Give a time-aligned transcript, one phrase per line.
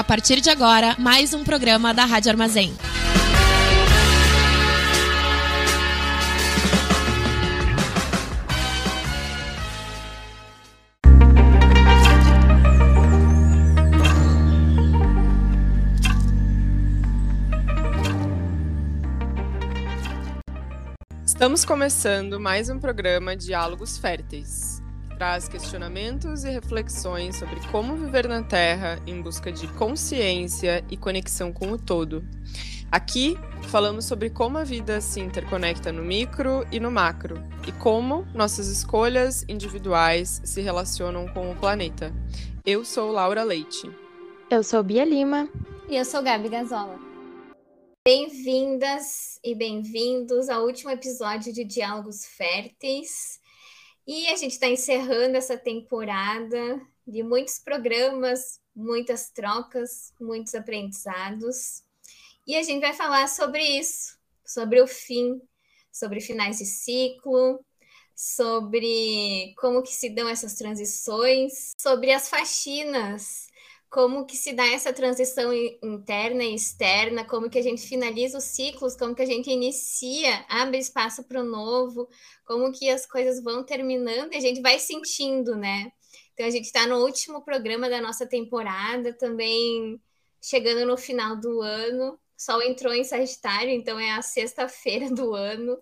[0.00, 2.72] A partir de agora, mais um programa da Rádio Armazém.
[21.26, 24.69] Estamos começando mais um programa Diálogos Férteis,
[25.20, 31.52] traz questionamentos e reflexões sobre como viver na Terra em busca de consciência e conexão
[31.52, 32.24] com o todo.
[32.90, 33.36] Aqui
[33.68, 37.34] falamos sobre como a vida se interconecta no micro e no macro,
[37.68, 42.10] e como nossas escolhas individuais se relacionam com o planeta.
[42.64, 43.90] Eu sou Laura Leite.
[44.50, 45.50] Eu sou Bia Lima.
[45.86, 46.98] E eu sou Gabi Gazola.
[48.08, 53.39] Bem-vindas e bem-vindos ao último episódio de Diálogos Férteis.
[54.12, 61.84] E a gente está encerrando essa temporada de muitos programas, muitas trocas, muitos aprendizados.
[62.44, 65.40] E a gente vai falar sobre isso, sobre o fim,
[65.92, 67.64] sobre finais de ciclo,
[68.16, 73.46] sobre como que se dão essas transições, sobre as faxinas
[73.90, 75.52] como que se dá essa transição
[75.82, 80.46] interna e externa, como que a gente finaliza os ciclos, como que a gente inicia,
[80.48, 82.08] abre espaço para o novo,
[82.46, 85.90] como que as coisas vão terminando e a gente vai sentindo, né?
[86.32, 90.00] Então a gente está no último programa da nossa temporada, também
[90.40, 92.16] chegando no final do ano.
[92.36, 95.76] Sol entrou em Sagitário, então é a sexta-feira do ano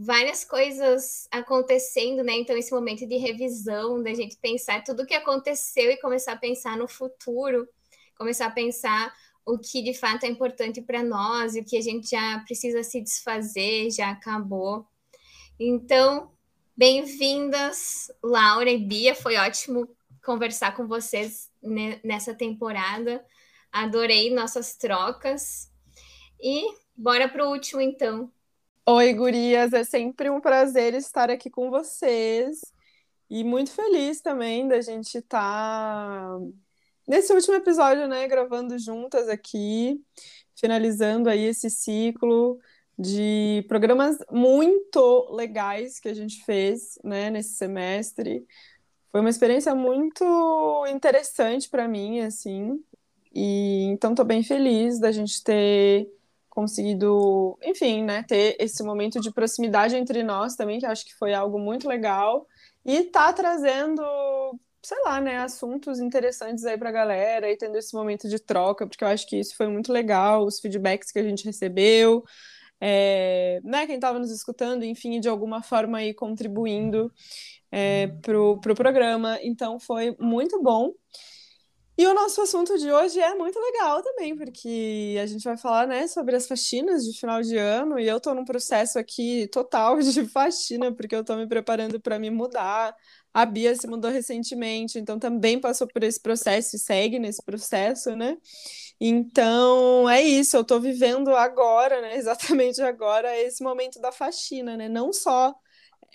[0.00, 2.34] várias coisas acontecendo, né?
[2.36, 6.38] Então, esse momento de revisão, da gente pensar tudo o que aconteceu e começar a
[6.38, 7.68] pensar no futuro,
[8.16, 9.12] começar a pensar
[9.44, 13.00] o que de fato é importante para nós o que a gente já precisa se
[13.00, 14.86] desfazer, já acabou.
[15.58, 16.30] Então,
[16.76, 19.16] bem-vindas, Laura e Bia.
[19.16, 19.88] Foi ótimo
[20.24, 21.50] conversar com vocês
[22.04, 23.24] nessa temporada.
[23.72, 25.72] Adorei nossas trocas.
[26.40, 26.62] E
[26.96, 28.30] bora para o último, então.
[28.90, 32.58] Oi, gurias, é sempre um prazer estar aqui com vocês
[33.28, 36.38] e muito feliz também da gente estar tá
[37.06, 40.02] nesse último episódio, né, gravando juntas aqui,
[40.58, 42.58] finalizando aí esse ciclo
[42.98, 48.46] de programas muito legais que a gente fez, né, nesse semestre.
[49.12, 52.82] Foi uma experiência muito interessante para mim, assim,
[53.34, 56.10] e então estou bem feliz da gente ter
[56.58, 61.32] conseguido, enfim, né, ter esse momento de proximidade entre nós também, que acho que foi
[61.32, 62.48] algo muito legal,
[62.84, 64.02] e tá trazendo,
[64.82, 69.04] sei lá, né, assuntos interessantes aí pra galera, e tendo esse momento de troca, porque
[69.04, 72.24] eu acho que isso foi muito legal, os feedbacks que a gente recebeu,
[72.80, 77.12] é, né, quem estava nos escutando, enfim, de alguma forma aí contribuindo
[77.70, 80.92] é, pro, pro programa, então foi muito bom.
[81.98, 85.84] E o nosso assunto de hoje é muito legal também, porque a gente vai falar,
[85.84, 89.98] né, sobre as faxinas de final de ano, e eu tô num processo aqui total
[90.00, 92.94] de faxina, porque eu tô me preparando para me mudar.
[93.34, 98.14] A Bia se mudou recentemente, então também passou por esse processo e segue nesse processo,
[98.14, 98.38] né?
[99.00, 104.88] Então, é isso, eu tô vivendo agora, né, exatamente agora, esse momento da faxina, né?
[104.88, 105.52] Não só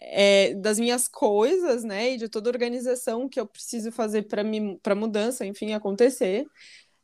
[0.06, 4.96] é, das minhas coisas, né, e de toda a organização que eu preciso fazer para
[4.96, 6.46] mudança, enfim, acontecer.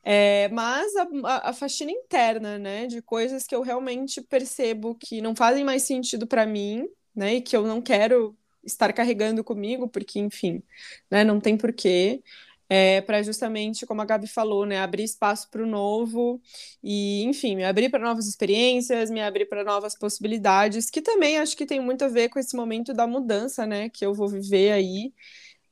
[0.04, 5.22] É, mas a, a, a, faxina interna, né, de coisas que eu realmente percebo que
[5.22, 9.88] não fazem mais sentido para mim, né, e que eu não quero estar carregando comigo,
[9.88, 10.62] porque, enfim,
[11.10, 12.22] né, não tem porquê
[12.70, 16.42] é, para justamente, como a Gabi falou, né, abrir espaço para o novo
[16.84, 21.58] e, enfim, me abrir para novas experiências, me abrir para novas possibilidades, que também acho
[21.58, 24.72] que tem muito a ver com esse momento da mudança, né, que eu vou viver
[24.72, 25.14] aí.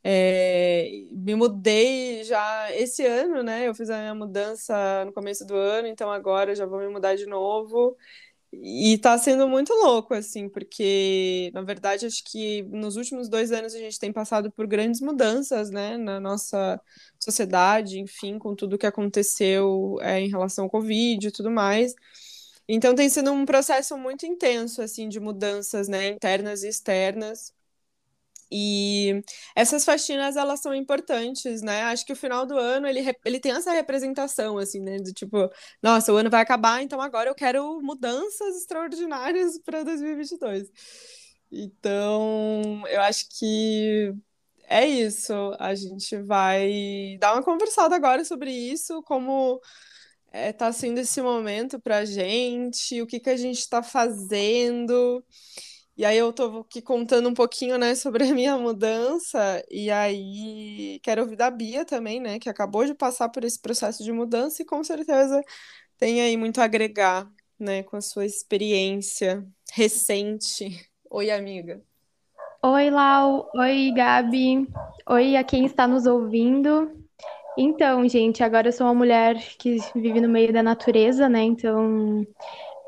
[0.04, 3.68] É, me mudei já esse ano, né?
[3.68, 7.16] Eu fiz a minha mudança no começo do ano, então agora já vou me mudar
[7.16, 7.98] de novo.
[8.54, 13.76] E tá sendo muito louco, assim, porque, na verdade, acho que nos últimos dois anos
[13.76, 16.80] a gente tem passado por grandes mudanças, né, na nossa
[17.20, 21.94] sociedade, enfim, com tudo que aconteceu é, em relação ao Covid e tudo mais.
[22.68, 27.54] Então tem sido um processo muito intenso, assim, de mudanças, né, internas e externas.
[28.52, 29.22] E
[29.56, 31.84] essas faxinas, elas são importantes, né?
[31.84, 34.98] Acho que o final do ano, ele, ele tem essa representação, assim, né?
[34.98, 35.50] Do tipo,
[35.82, 40.70] nossa, o ano vai acabar, então agora eu quero mudanças extraordinárias para 2022.
[41.52, 44.14] Então, eu acho que
[44.68, 45.34] é isso.
[45.60, 49.62] A gente vai dar uma conversada agora sobre isso, como
[50.34, 55.24] está é, sendo esse momento para a gente, o que, que a gente está fazendo.
[55.98, 61.00] E aí eu tô aqui contando um pouquinho, né, sobre a minha mudança, e aí
[61.02, 64.62] quero ouvir da Bia também, né, que acabou de passar por esse processo de mudança
[64.62, 65.42] e com certeza
[65.98, 67.28] tem aí muito a agregar,
[67.60, 70.88] né, com a sua experiência recente.
[71.10, 71.82] Oi, amiga.
[72.62, 73.50] Oi, Lau.
[73.56, 74.68] Oi, Gabi.
[75.10, 76.92] Oi a quem está nos ouvindo.
[77.58, 81.42] Então, gente, agora eu sou uma mulher que vive no meio da natureza, né?
[81.42, 82.24] Então,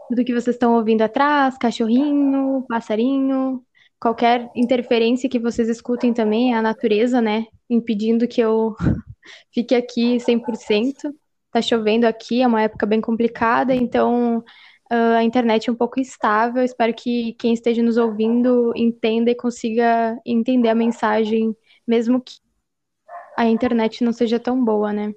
[0.10, 3.64] tudo que vocês estão ouvindo atrás, cachorrinho, passarinho,
[4.00, 7.46] qualquer interferência que vocês escutem também é a natureza, né?
[7.70, 8.76] Impedindo que eu
[9.54, 11.14] fique aqui 100%.
[11.52, 14.40] Tá chovendo aqui, é uma época bem complicada, então
[14.92, 16.64] uh, a internet é um pouco instável.
[16.64, 21.56] Espero que quem esteja nos ouvindo entenda e consiga entender a mensagem,
[21.88, 22.34] mesmo que
[23.38, 25.14] a internet não seja tão boa, né?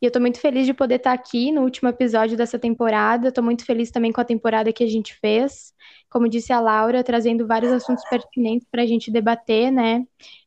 [0.00, 3.32] E eu tô muito feliz de poder estar aqui no último episódio dessa temporada.
[3.32, 5.72] Tô muito feliz também com a temporada que a gente fez.
[6.10, 10.04] Como disse a Laura, trazendo vários assuntos pertinentes para a gente debater, né?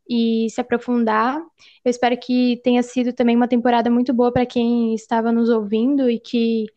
[0.08, 1.38] E se aprofundar.
[1.84, 6.10] Eu espero que tenha sido também uma temporada muito boa para quem estava nos ouvindo
[6.10, 6.68] e que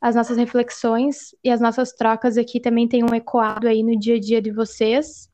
[0.00, 4.20] as nossas reflexões e as nossas trocas aqui também tenham ecoado aí no dia a
[4.20, 5.30] dia de vocês.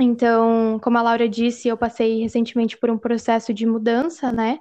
[0.00, 4.58] Então, como a Laura disse, eu passei recentemente por um processo de mudança, né?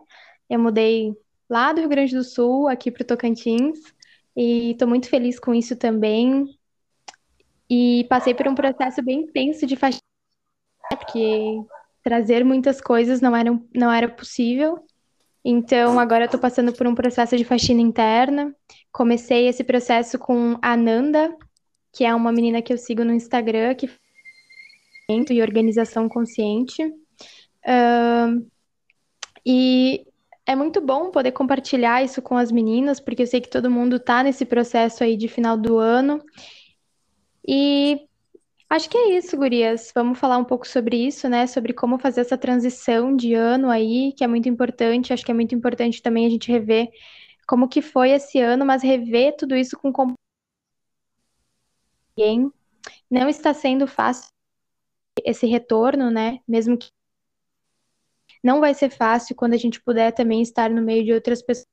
[0.50, 1.16] Eu mudei
[1.50, 3.80] lá do Rio Grande do Sul, aqui para o Tocantins,
[4.36, 6.46] e estou muito feliz com isso também.
[7.70, 10.02] E passei por um processo bem intenso de faxina,
[10.90, 11.62] porque
[12.04, 14.86] trazer muitas coisas não era, não era possível.
[15.44, 18.56] Então, agora estou passando por um processo de faxina interna.
[18.92, 21.36] Comecei esse processo com a Nanda,
[21.94, 23.90] que é uma menina que eu sigo no Instagram, que
[25.30, 26.84] e organização consciente.
[27.66, 28.48] Uh,
[29.46, 30.06] e
[30.50, 33.98] é muito bom poder compartilhar isso com as meninas, porque eu sei que todo mundo
[33.98, 36.26] está nesse processo aí de final do ano.
[37.48, 38.08] E
[38.68, 39.92] acho que é isso, gurias.
[39.94, 41.46] Vamos falar um pouco sobre isso, né?
[41.46, 45.14] Sobre como fazer essa transição de ano aí, que é muito importante.
[45.14, 46.90] Acho que é muito importante também a gente rever
[47.48, 50.16] como que foi esse ano, mas rever tudo isso com
[52.18, 52.52] ninguém.
[53.08, 54.32] Não está sendo fácil
[55.24, 56.40] esse retorno, né?
[56.48, 56.90] Mesmo que
[58.44, 61.68] não vai ser fácil quando a gente puder também estar no meio de outras pessoas.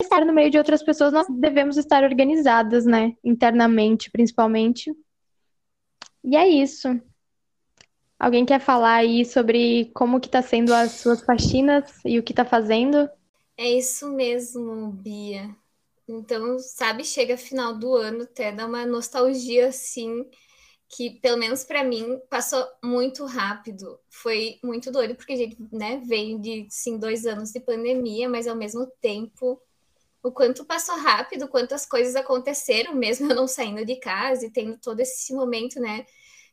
[0.00, 3.14] Estar no meio de outras pessoas, nós devemos estar organizadas, né?
[3.24, 4.94] Internamente, principalmente.
[6.22, 6.88] E é isso.
[8.18, 12.34] Alguém quer falar aí sobre como que tá sendo as suas faxinas e o que
[12.34, 13.08] tá fazendo?
[13.56, 15.54] É isso mesmo, Bia.
[16.08, 20.24] Então, sabe, chega final do ano, até dá uma nostalgia assim
[20.88, 24.00] que pelo menos para mim passou muito rápido.
[24.08, 28.48] Foi muito doido porque a gente, né, veio de sim dois anos de pandemia, mas
[28.48, 29.60] ao mesmo tempo
[30.22, 34.78] o quanto passou rápido, quantas coisas aconteceram mesmo eu não saindo de casa e tendo
[34.78, 36.06] todo esse momento, né,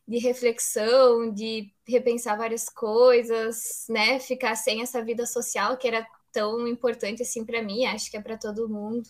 [0.07, 6.67] de reflexão, de repensar várias coisas, né, ficar sem essa vida social que era tão
[6.67, 9.09] importante assim para mim, acho que é para todo mundo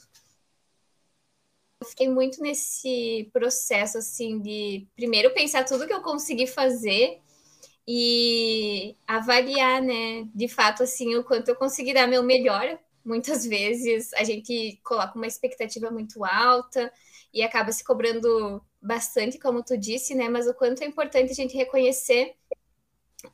[1.86, 7.20] eu fiquei muito nesse processo, assim, de primeiro pensar tudo que eu consegui fazer
[7.88, 12.80] e avaliar, né, de fato, assim, o quanto eu consegui dar meu melhor.
[13.06, 16.92] Muitas vezes a gente coloca uma expectativa muito alta
[17.32, 21.36] e acaba se cobrando bastante, como tu disse, né, mas o quanto é importante a
[21.36, 22.34] gente reconhecer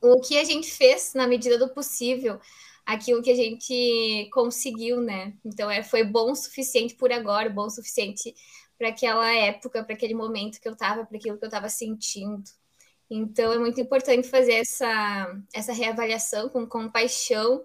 [0.00, 2.38] o que a gente fez na medida do possível,
[2.84, 5.34] aquilo que a gente conseguiu, né?
[5.44, 8.34] Então é, foi bom o suficiente por agora, bom o suficiente
[8.78, 12.42] para aquela época, para aquele momento que eu estava, para aquilo que eu estava sentindo.
[13.08, 17.62] Então é muito importante fazer essa, essa reavaliação com compaixão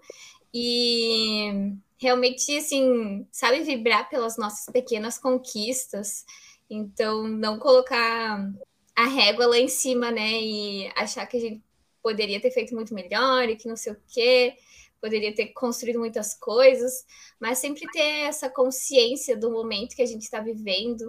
[0.54, 6.26] e realmente, assim, sabe, vibrar pelas nossas pequenas conquistas.
[6.70, 8.52] Então, não colocar
[8.96, 10.42] a régua lá em cima, né?
[10.42, 11.64] E achar que a gente
[12.02, 14.56] poderia ter feito muito melhor e que não sei o quê
[15.02, 17.06] poderia ter construído muitas coisas,
[17.40, 21.08] mas sempre ter essa consciência do momento que a gente está vivendo,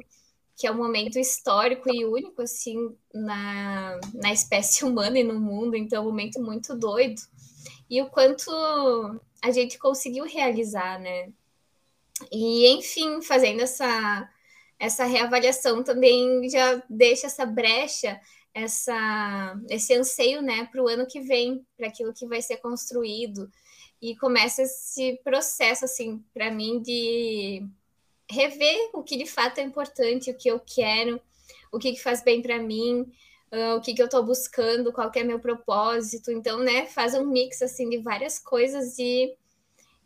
[0.57, 5.77] que é um momento histórico e único, assim, na, na espécie humana e no mundo,
[5.77, 7.21] então é um momento muito doido.
[7.89, 8.51] E o quanto
[9.43, 11.33] a gente conseguiu realizar, né?
[12.33, 14.29] E, enfim, fazendo essa,
[14.79, 18.21] essa reavaliação também já deixa essa brecha,
[18.53, 23.51] essa, esse anseio, né, para o ano que vem, para aquilo que vai ser construído,
[24.01, 27.67] e começa esse processo, assim, para mim, de
[28.31, 31.21] rever o que de fato é importante, o que eu quero,
[31.73, 33.11] o que, que faz bem para mim,
[33.53, 36.31] uh, o que, que eu estou buscando, qual é meu propósito.
[36.31, 39.35] Então, né, faz um mix, assim, de várias coisas e,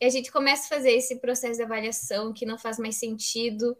[0.00, 3.76] e a gente começa a fazer esse processo de avaliação que não faz mais sentido,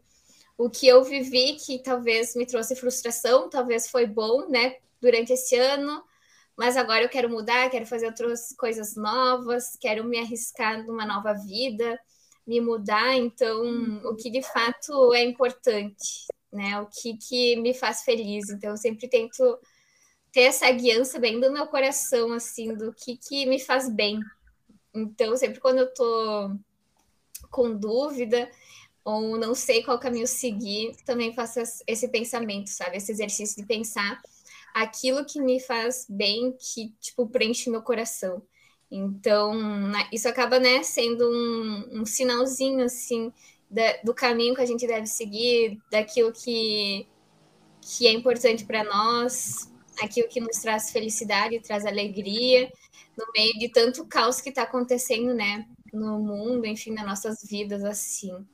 [0.59, 5.57] o que eu vivi que talvez me trouxe frustração, talvez foi bom, né, durante esse
[5.57, 6.04] ano,
[6.57, 11.33] mas agora eu quero mudar, quero fazer outras coisas novas, quero me arriscar numa nova
[11.35, 11.99] vida,
[12.47, 13.63] me mudar, então
[14.05, 16.81] o que de fato é importante, né?
[16.81, 18.51] O que, que me faz feliz.
[18.51, 19.59] Então eu sempre tento
[20.33, 24.21] ter essa guiança bem do meu coração, assim, do que, que me faz bem.
[24.95, 26.51] Então, sempre quando eu tô
[27.51, 28.51] com dúvida
[29.05, 32.97] ou não sei qual caminho seguir, também faço esse pensamento, sabe?
[32.97, 34.21] Esse exercício de pensar
[34.75, 38.43] aquilo que me faz bem, que, tipo, preenche meu coração.
[38.91, 39.55] Então,
[40.12, 43.33] isso acaba, né, sendo um, um sinalzinho, assim,
[43.71, 47.07] da, do caminho que a gente deve seguir, daquilo que,
[47.81, 49.71] que é importante para nós,
[50.02, 52.71] aquilo que nos traz felicidade, traz alegria,
[53.17, 57.83] no meio de tanto caos que está acontecendo, né, no mundo, enfim, nas nossas vidas,
[57.85, 58.47] assim.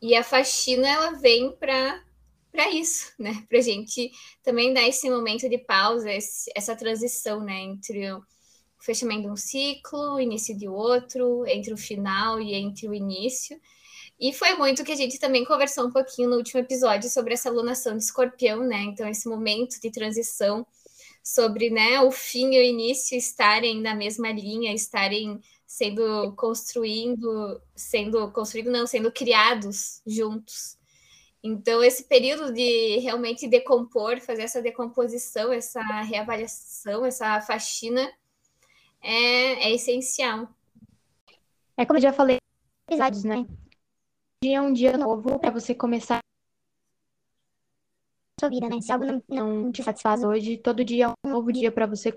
[0.00, 2.02] E a faxina, ela vem para
[2.52, 3.44] para isso, né?
[3.48, 7.60] Para a gente também dar esse momento de pausa, esse, essa transição, né?
[7.60, 8.22] Entre o
[8.78, 13.58] fechamento de um ciclo, o início de outro, entre o final e entre o início.
[14.20, 17.48] E foi muito que a gente também conversou um pouquinho no último episódio sobre essa
[17.48, 18.82] alunação de escorpião, né?
[18.82, 20.66] Então, esse momento de transição
[21.22, 28.30] sobre né, o fim e o início estarem na mesma linha, estarem sendo construindo, sendo
[28.32, 30.76] construído, não, sendo criados juntos.
[31.42, 38.00] Então, esse período de realmente decompor, fazer essa decomposição, essa reavaliação, essa faxina,
[39.00, 40.48] é, é essencial.
[41.76, 42.38] É como eu já falei,
[42.88, 43.44] episódios, né?
[44.42, 46.20] Dia é um dia novo para você começar
[48.38, 48.80] sua vida, né?
[48.80, 52.10] Se algo não, não te satisfaz hoje, todo dia é um novo dia para você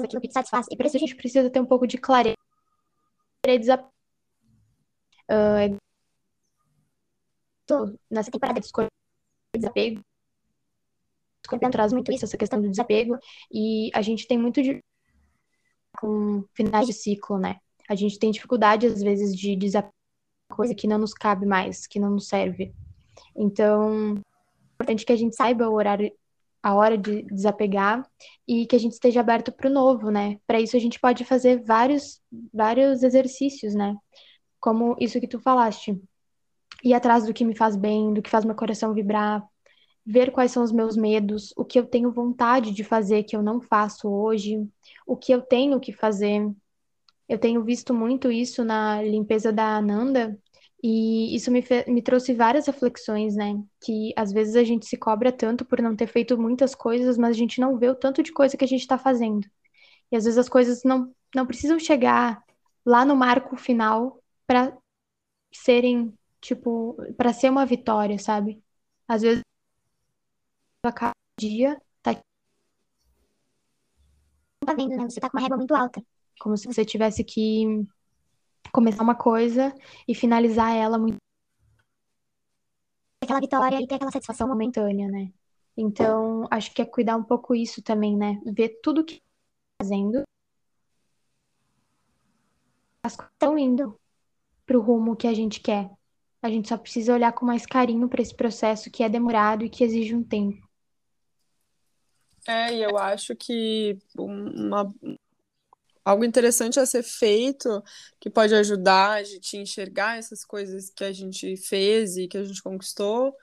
[0.00, 0.66] aquilo que te satisfaz.
[0.70, 2.36] E por isso a gente precisa ter um pouco de clareza.
[5.28, 5.76] Uh,
[8.10, 8.88] nessa temporada de escolha
[9.54, 10.00] desapego.
[11.44, 13.18] Escorpião traz muito isso, essa questão do desapego.
[13.50, 14.80] E a gente tem muito de
[15.98, 17.56] com finais de ciclo, né?
[17.88, 19.92] A gente tem dificuldade, às vezes, de desapegar
[20.52, 22.72] coisa que não nos cabe mais, que não nos serve.
[23.34, 26.12] Então, é importante que a gente saiba o horário,
[26.62, 28.06] a hora de desapegar
[28.46, 30.38] e que a gente esteja aberto para o novo, né?
[30.46, 32.20] Para isso a gente pode fazer vários,
[32.52, 33.96] vários exercícios, né?
[34.60, 36.00] Como isso que tu falaste,
[36.82, 39.46] ir atrás do que me faz bem, do que faz meu coração vibrar,
[40.04, 43.42] ver quais são os meus medos, o que eu tenho vontade de fazer que eu
[43.42, 44.68] não faço hoje,
[45.06, 46.50] o que eu tenho que fazer.
[47.28, 50.38] Eu tenho visto muito isso na limpeza da Ananda
[50.82, 53.62] e isso me, me trouxe várias reflexões, né?
[53.80, 57.30] Que às vezes a gente se cobra tanto por não ter feito muitas coisas, mas
[57.30, 59.46] a gente não vê o tanto de coisa que a gente está fazendo.
[60.10, 62.42] E às vezes as coisas não, não precisam chegar
[62.84, 64.76] lá no marco final para
[65.52, 66.12] serem
[66.42, 68.62] tipo, para ser uma vitória, sabe?
[69.08, 69.42] Às vezes
[70.84, 72.14] a cada dia tá
[74.66, 75.08] tá vendo, né?
[75.08, 76.02] Você tá com uma régua muito alta,
[76.40, 77.86] como se você tivesse que
[78.72, 79.74] começar uma coisa
[80.06, 81.16] e finalizar ela muito
[83.22, 85.32] aquela vitória e ter aquela satisfação momentânea, né?
[85.76, 88.40] Então, acho que é cuidar um pouco isso também, né?
[88.44, 89.22] Ver tudo que tá
[89.82, 90.22] fazendo
[93.04, 93.98] as coisas estão indo
[94.66, 95.90] pro rumo que a gente quer.
[96.42, 99.70] A gente só precisa olhar com mais carinho para esse processo que é demorado e
[99.70, 100.68] que exige um tempo.
[102.46, 104.92] É, e eu acho que uma,
[106.04, 107.82] algo interessante a ser feito,
[108.18, 112.36] que pode ajudar a gente a enxergar essas coisas que a gente fez e que
[112.36, 113.34] a gente conquistou,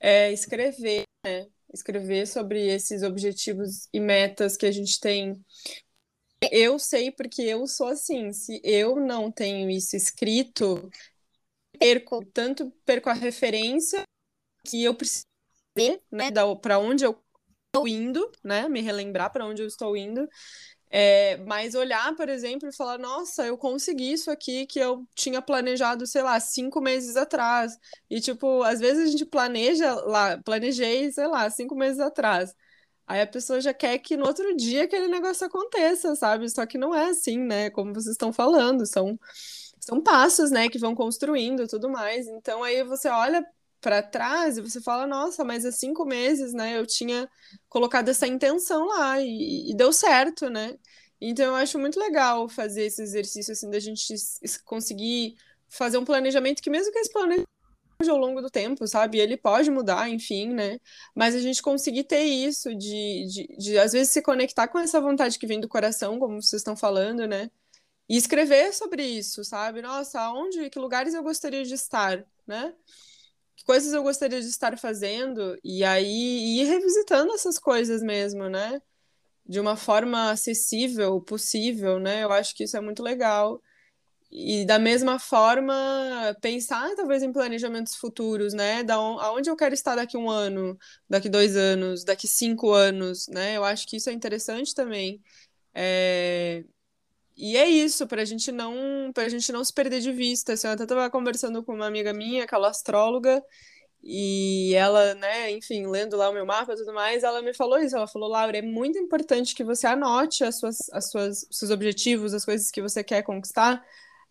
[0.00, 1.46] é escrever, né?
[1.72, 5.44] Escrever sobre esses objetivos e metas que a gente tem.
[6.50, 8.32] Eu sei porque eu sou assim.
[8.32, 10.90] Se eu não tenho isso escrito,
[11.78, 14.02] perco, tanto perco a referência
[14.64, 15.24] que eu preciso
[15.76, 16.30] ver, né,
[16.60, 17.18] para onde eu
[17.66, 20.28] estou indo, né, me relembrar para onde eu estou indo,
[20.90, 25.42] é, mas olhar, por exemplo, e falar, nossa, eu consegui isso aqui que eu tinha
[25.42, 27.78] planejado, sei lá, cinco meses atrás.
[28.08, 32.54] E, tipo, às vezes a gente planeja lá, planejei, sei lá, cinco meses atrás.
[33.06, 36.48] Aí a pessoa já quer que no outro dia aquele negócio aconteça, sabe?
[36.50, 37.70] Só que não é assim, né?
[37.70, 39.18] Como vocês estão falando, são
[39.88, 42.26] são passos, né, que vão construindo tudo mais.
[42.28, 43.44] Então aí você olha
[43.80, 47.28] para trás e você fala, nossa, mas há cinco meses, né, eu tinha
[47.70, 50.76] colocado essa intenção lá e, e deu certo, né?
[51.20, 54.14] Então eu acho muito legal fazer esse exercício assim da gente
[54.64, 55.36] conseguir
[55.68, 57.48] fazer um planejamento que mesmo que esse planejamento
[58.10, 59.18] ao longo do tempo, sabe?
[59.18, 60.78] Ele pode mudar, enfim, né?
[61.14, 65.00] Mas a gente conseguir ter isso de, de, de, às vezes, se conectar com essa
[65.00, 67.50] vontade que vem do coração, como vocês estão falando, né?
[68.08, 69.82] E escrever sobre isso, sabe?
[69.82, 72.74] Nossa, aonde, que lugares eu gostaria de estar, né?
[73.58, 78.80] que coisas eu gostaria de estar fazendo, e aí ir revisitando essas coisas mesmo, né?
[79.46, 82.24] De uma forma acessível, possível, né?
[82.24, 83.60] Eu acho que isso é muito legal.
[84.30, 85.74] E da mesma forma,
[86.40, 88.84] pensar talvez em planejamentos futuros, né?
[88.84, 93.26] Da on aonde eu quero estar daqui um ano, daqui dois anos, daqui cinco anos,
[93.28, 93.56] né?
[93.56, 95.20] Eu acho que isso é interessante também.
[95.74, 96.64] É...
[97.40, 100.54] E é isso, para a gente não, para a gente não se perder de vista.
[100.54, 103.40] Assim, eu até estava conversando com uma amiga minha, aquela é astróloga,
[104.02, 107.78] e ela, né, enfim, lendo lá o meu mapa e tudo mais, ela me falou
[107.78, 107.96] isso.
[107.96, 112.34] Ela falou, Laura, é muito importante que você anote as suas, as suas, seus objetivos,
[112.34, 113.84] as coisas que você quer conquistar,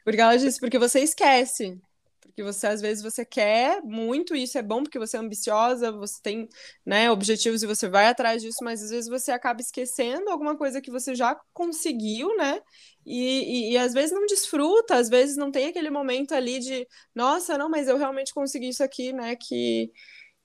[0.03, 1.79] porque ela disse, porque você esquece.
[2.21, 5.91] Porque você, às vezes, você quer muito, e isso é bom porque você é ambiciosa,
[5.91, 6.47] você tem,
[6.85, 10.79] né, objetivos e você vai atrás disso, mas às vezes você acaba esquecendo alguma coisa
[10.79, 12.61] que você já conseguiu, né?
[13.07, 16.85] E, e, e às vezes não desfruta, às vezes não tem aquele momento ali de,
[17.15, 19.35] nossa, não, mas eu realmente consegui isso aqui, né?
[19.37, 19.91] Que,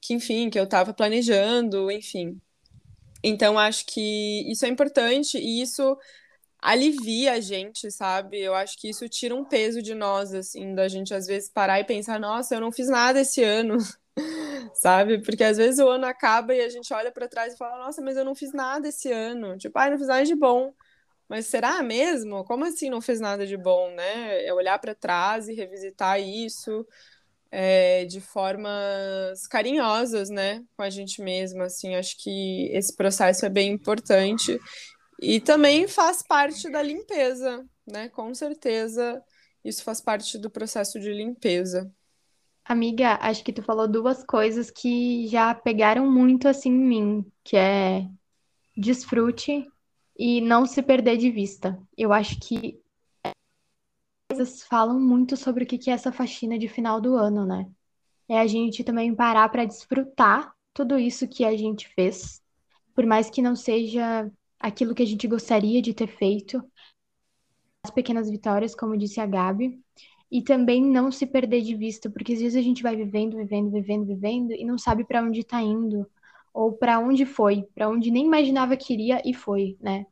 [0.01, 2.41] que enfim, que eu estava planejando, enfim.
[3.25, 5.97] Então, acho que isso é importante e isso
[6.61, 8.41] alivia a gente, sabe?
[8.41, 11.81] Eu acho que isso tira um peso de nós, assim, da gente às vezes parar
[11.81, 13.79] e pensar, nossa, eu não fiz nada esse ano,
[14.75, 15.21] sabe?
[15.23, 18.03] Porque às vezes o ano acaba e a gente olha para trás e fala, nossa,
[18.03, 19.57] mas eu não fiz nada esse ano.
[19.59, 20.73] Tipo, ai, não fiz nada de bom.
[21.33, 22.45] Mas será mesmo?
[22.45, 24.45] Como assim não fez nada de bom, né?
[24.45, 26.87] É olhar para trás e revisitar isso
[27.51, 30.63] é, de formas carinhosas, né?
[30.77, 31.95] Com a gente mesma, assim.
[31.95, 34.61] Acho que esse processo é bem importante
[35.23, 38.11] e também faz parte da limpeza, né?
[38.11, 39.25] Com certeza
[39.65, 41.91] isso faz parte do processo de limpeza.
[42.63, 47.57] Amiga, acho que tu falou duas coisas que já pegaram muito assim em mim, que
[47.57, 48.07] é
[48.77, 49.67] desfrute
[50.19, 51.81] e não se perder de vista.
[51.97, 52.81] Eu acho que
[54.29, 57.71] coisas falam muito sobre o que é essa faxina de final do ano, né?
[58.29, 62.43] É a gente também parar para desfrutar tudo isso que a gente fez,
[62.95, 66.63] por mais que não seja aquilo que a gente gostaria de ter feito,
[67.85, 69.79] as pequenas vitórias, como disse a Gabi,
[70.31, 73.71] e também não se perder de vista, porque às vezes a gente vai vivendo, vivendo,
[73.71, 76.09] vivendo, vivendo e não sabe para onde está indo
[76.53, 80.07] ou para onde foi, para onde nem imaginava que iria e foi, né?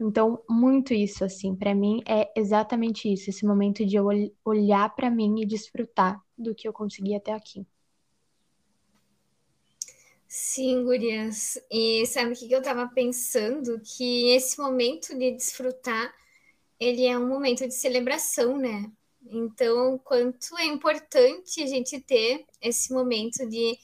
[0.00, 4.06] Então, muito isso assim, para mim é exatamente isso, esse momento de eu
[4.44, 7.66] olhar para mim e desfrutar do que eu consegui até aqui.
[10.26, 11.56] Sim, gurias.
[11.70, 13.80] E sabe o que eu estava pensando?
[13.80, 16.12] Que esse momento de desfrutar,
[16.80, 18.90] ele é um momento de celebração, né?
[19.24, 23.78] Então, quanto é importante a gente ter esse momento de,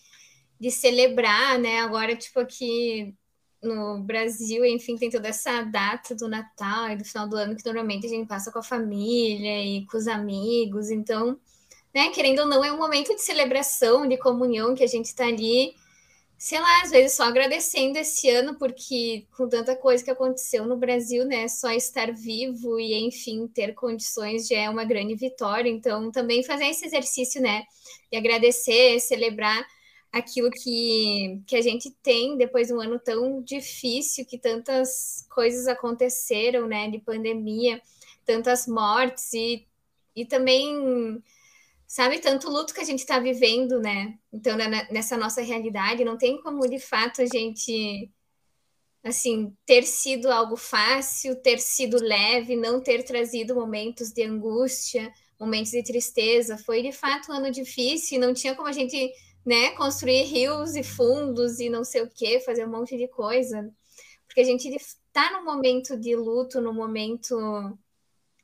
[0.60, 1.80] de celebrar, né?
[1.80, 3.14] Agora, tipo, aqui
[3.62, 7.64] no Brasil, enfim, tem toda essa data do Natal e do final do ano que
[7.64, 10.90] normalmente a gente passa com a família e com os amigos.
[10.90, 11.38] Então,
[11.94, 15.26] né, querendo ou não, é um momento de celebração, de comunhão que a gente está
[15.26, 15.74] ali
[16.40, 20.74] sei lá, às vezes só agradecendo esse ano, porque com tanta coisa que aconteceu no
[20.74, 25.68] Brasil, né, só estar vivo e, enfim, ter condições já é uma grande vitória.
[25.68, 27.64] Então, também fazer esse exercício, né,
[28.10, 29.62] de agradecer, celebrar
[30.12, 35.68] aquilo que, que a gente tem depois de um ano tão difícil, que tantas coisas
[35.68, 37.80] aconteceram, né, de pandemia,
[38.24, 39.66] tantas mortes e,
[40.14, 41.22] e também
[41.90, 44.16] sabe, tanto luto que a gente está vivendo, né?
[44.32, 44.56] Então,
[44.92, 48.08] nessa nossa realidade, não tem como de fato a gente,
[49.02, 55.72] assim, ter sido algo fácil, ter sido leve, não ter trazido momentos de angústia, momentos
[55.72, 56.56] de tristeza.
[56.56, 59.12] Foi de fato um ano difícil, não tinha como a gente,
[59.44, 63.72] né, construir rios e fundos e não sei o que, fazer um monte de coisa,
[64.26, 67.36] porque a gente está num momento de luto, num momento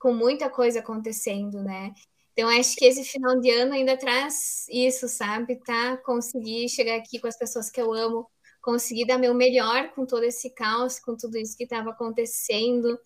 [0.01, 1.93] com muita coisa acontecendo, né?
[2.33, 5.57] Então, acho que esse final de ano ainda traz isso, sabe?
[5.57, 5.97] Tá?
[5.99, 8.29] Conseguir chegar aqui com as pessoas que eu amo,
[8.61, 12.99] conseguir dar meu melhor com todo esse caos, com tudo isso que estava acontecendo,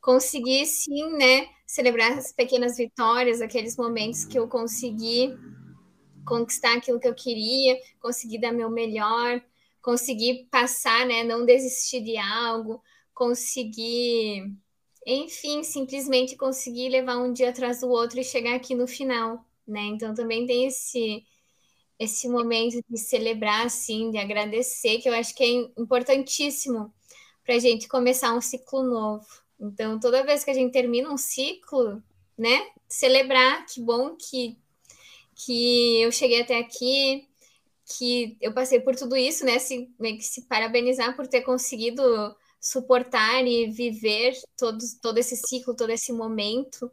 [0.00, 5.36] conseguir sim, né, celebrar as pequenas vitórias, aqueles momentos que eu consegui
[6.24, 9.42] conquistar aquilo que eu queria, conseguir dar meu melhor,
[9.80, 12.82] conseguir passar, né, não desistir de algo,
[13.14, 14.52] conseguir
[15.06, 19.80] enfim, simplesmente conseguir levar um dia atrás do outro e chegar aqui no final, né?
[19.86, 21.24] Então também tem esse
[21.98, 26.92] esse momento de celebrar, assim, de agradecer, que eu acho que é importantíssimo
[27.44, 29.26] para a gente começar um ciclo novo.
[29.60, 32.02] Então, toda vez que a gente termina um ciclo,
[32.36, 34.58] né, celebrar, que bom que,
[35.44, 37.28] que eu cheguei até aqui,
[37.84, 42.02] que eu passei por tudo isso, né, se, meio que se parabenizar por ter conseguido
[42.60, 46.90] suportar e viver todo, todo esse ciclo, todo esse momento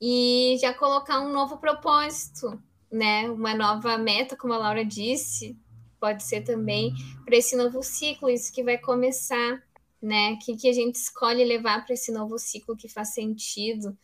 [0.00, 5.56] e já colocar um novo propósito, né, uma nova meta, como a Laura disse,
[6.00, 9.62] pode ser também para esse novo ciclo, isso que vai começar,
[10.00, 10.32] né?
[10.32, 13.98] O que, que a gente escolhe levar para esse novo ciclo que faz sentido,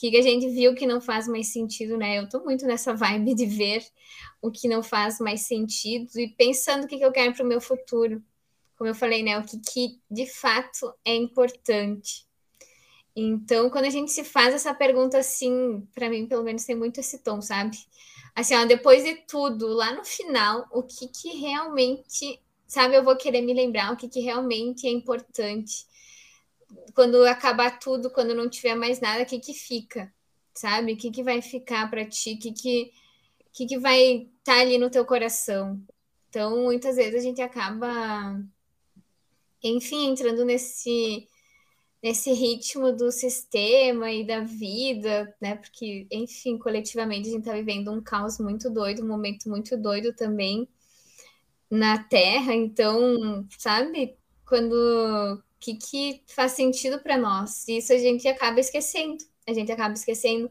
[0.00, 2.18] que, a gente viu que não faz mais sentido, né?
[2.18, 3.84] Eu estou muito nessa vibe de ver
[4.40, 7.48] o que não faz mais sentido e pensando o que, que eu quero para o
[7.48, 8.22] meu futuro.
[8.76, 9.38] Como eu falei, né?
[9.38, 12.26] O que, que de fato é importante.
[13.14, 17.00] Então, quando a gente se faz essa pergunta assim, para mim, pelo menos, tem muito
[17.00, 17.76] esse tom, sabe?
[18.34, 23.16] Assim, ó, depois de tudo, lá no final, o que que realmente, sabe, eu vou
[23.16, 25.84] querer me lembrar, o que que realmente é importante.
[26.94, 30.12] Quando acabar tudo, quando não tiver mais nada, o que que fica?
[30.54, 30.92] Sabe?
[30.92, 32.34] O que que vai ficar para ti?
[32.34, 32.92] O que que,
[33.52, 35.80] que que vai estar tá ali no teu coração?
[36.28, 38.40] Então, muitas vezes a gente acaba,
[39.62, 41.28] enfim, entrando nesse
[42.02, 45.56] nesse ritmo do sistema e da vida, né?
[45.56, 50.14] Porque, enfim, coletivamente a gente está vivendo um caos muito doido, um momento muito doido
[50.14, 50.68] também
[51.70, 52.54] na Terra.
[52.54, 57.68] Então, sabe, quando que, que faz sentido para nós?
[57.68, 59.18] Isso a gente acaba esquecendo.
[59.46, 60.50] A gente acaba esquecendo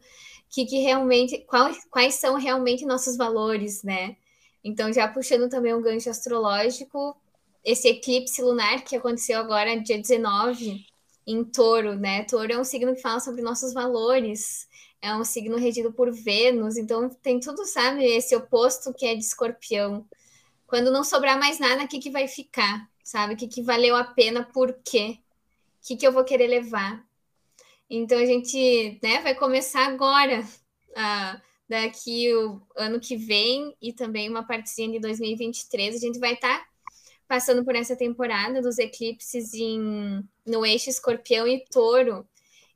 [0.49, 4.15] que, que realmente quais, quais são realmente nossos valores, né?
[4.63, 7.15] Então, já puxando também um gancho astrológico,
[7.63, 10.85] esse eclipse lunar que aconteceu agora dia 19
[11.25, 12.23] em touro, né?
[12.23, 14.67] Touro é um signo que fala sobre nossos valores,
[15.01, 18.03] é um signo regido por Vênus, então tem tudo, sabe?
[18.03, 20.05] Esse oposto que é de escorpião.
[20.67, 22.87] Quando não sobrar mais nada, o que, que vai ficar?
[23.09, 23.33] Sabe?
[23.33, 25.17] O que, que valeu a pena, por quê?
[25.81, 27.03] O que, que eu vou querer levar?
[27.89, 34.29] Então a gente né, vai começar agora, uh, daqui o ano que vem, e também
[34.29, 36.67] uma partezinha de 2023, a gente vai estar tá
[37.27, 42.27] passando por essa temporada dos eclipses em, no eixo escorpião e touro.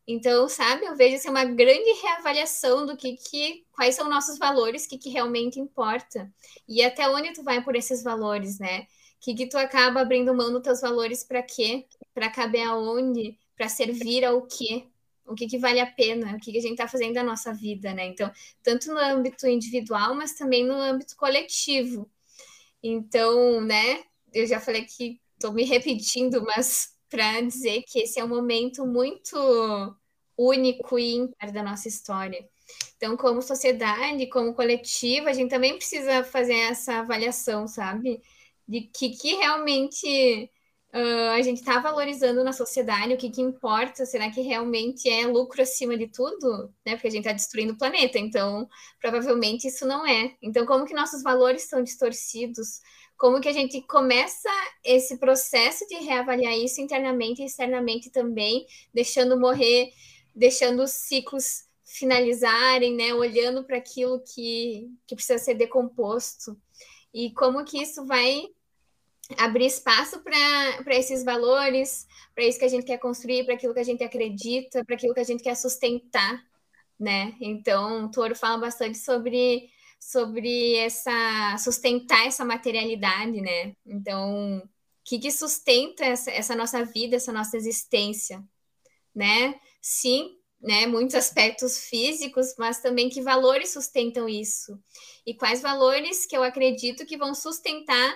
[0.07, 4.85] Então, sabe, eu vejo assim, uma grande reavaliação do que, que quais são nossos valores,
[4.85, 6.27] o que, que realmente importa.
[6.67, 8.87] E até onde tu vai por esses valores, né?
[9.23, 11.85] Que, que tu acaba abrindo mão dos teus valores para quê?
[12.13, 13.39] Para caber aonde?
[13.55, 14.85] Para servir ao quê?
[15.25, 16.35] O que, que vale a pena?
[16.35, 18.05] O que, que a gente está fazendo da nossa vida, né?
[18.05, 18.29] Então,
[18.61, 22.11] tanto no âmbito individual, mas também no âmbito coletivo.
[22.83, 28.25] Então, né, eu já falei que estou me repetindo, mas para dizer que esse é
[28.25, 29.37] um momento muito
[30.37, 32.45] único e ímpar da nossa história.
[32.97, 38.21] Então, como sociedade, como coletivo, a gente também precisa fazer essa avaliação, sabe?
[38.67, 40.49] De que, que realmente
[40.93, 45.27] uh, a gente está valorizando na sociedade, o que, que importa, será que realmente é
[45.27, 46.73] lucro acima de tudo?
[46.85, 46.95] Né?
[46.95, 48.67] Porque a gente está destruindo o planeta, então
[49.01, 50.35] provavelmente isso não é.
[50.41, 52.81] Então, como que nossos valores são distorcidos?
[53.23, 54.49] como que a gente começa
[54.83, 59.91] esse processo de reavaliar isso internamente e externamente também, deixando morrer,
[60.35, 66.57] deixando os ciclos finalizarem, né, olhando para aquilo que, que precisa ser decomposto,
[67.13, 68.47] e como que isso vai
[69.37, 73.79] abrir espaço para esses valores, para isso que a gente quer construir, para aquilo que
[73.79, 76.43] a gente acredita, para aquilo que a gente quer sustentar,
[76.99, 77.35] né?
[77.39, 83.73] Então, o Toro fala bastante sobre sobre essa sustentar essa materialidade, né?
[83.85, 84.69] Então, o
[85.05, 88.43] que, que sustenta essa, essa nossa vida, essa nossa existência,
[89.15, 89.59] né?
[89.81, 90.87] Sim, né?
[90.87, 94.79] Muitos aspectos físicos, mas também que valores sustentam isso
[95.25, 98.13] e quais valores que eu acredito que vão sustentar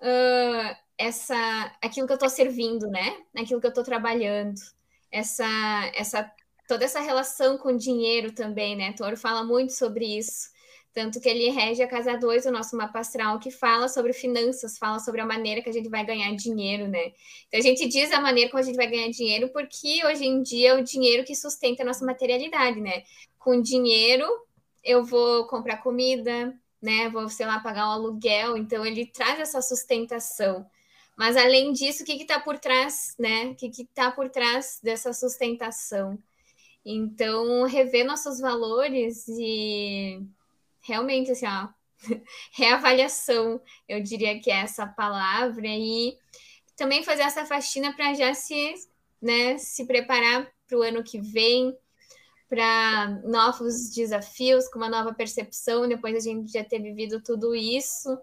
[0.00, 3.18] uh, essa aquilo que eu estou servindo, né?
[3.36, 4.58] Aquilo que eu estou trabalhando,
[5.10, 5.46] essa
[5.94, 6.30] essa
[6.66, 8.94] toda essa relação com dinheiro também, né?
[8.94, 10.51] Toro fala muito sobre isso
[10.92, 14.76] tanto que ele rege a casa 2 do nosso mapa astral, que fala sobre finanças,
[14.76, 17.12] fala sobre a maneira que a gente vai ganhar dinheiro, né?
[17.48, 20.42] Então a gente diz a maneira como a gente vai ganhar dinheiro, porque hoje em
[20.42, 23.04] dia é o dinheiro que sustenta a nossa materialidade, né?
[23.38, 24.26] Com dinheiro
[24.84, 27.08] eu vou comprar comida, né?
[27.08, 30.66] Vou, sei lá, pagar um aluguel, então ele traz essa sustentação.
[31.16, 33.46] Mas além disso, o que está por trás, né?
[33.46, 36.18] O que está por trás dessa sustentação?
[36.84, 40.20] Então, rever nossos valores e
[40.82, 41.68] realmente, assim, ó,
[42.52, 46.16] reavaliação, eu diria que é essa palavra, e
[46.76, 48.74] também fazer essa faxina para já se,
[49.20, 51.76] né, se preparar para o ano que vem,
[52.48, 58.18] para novos desafios, com uma nova percepção, depois a gente já ter vivido tudo isso,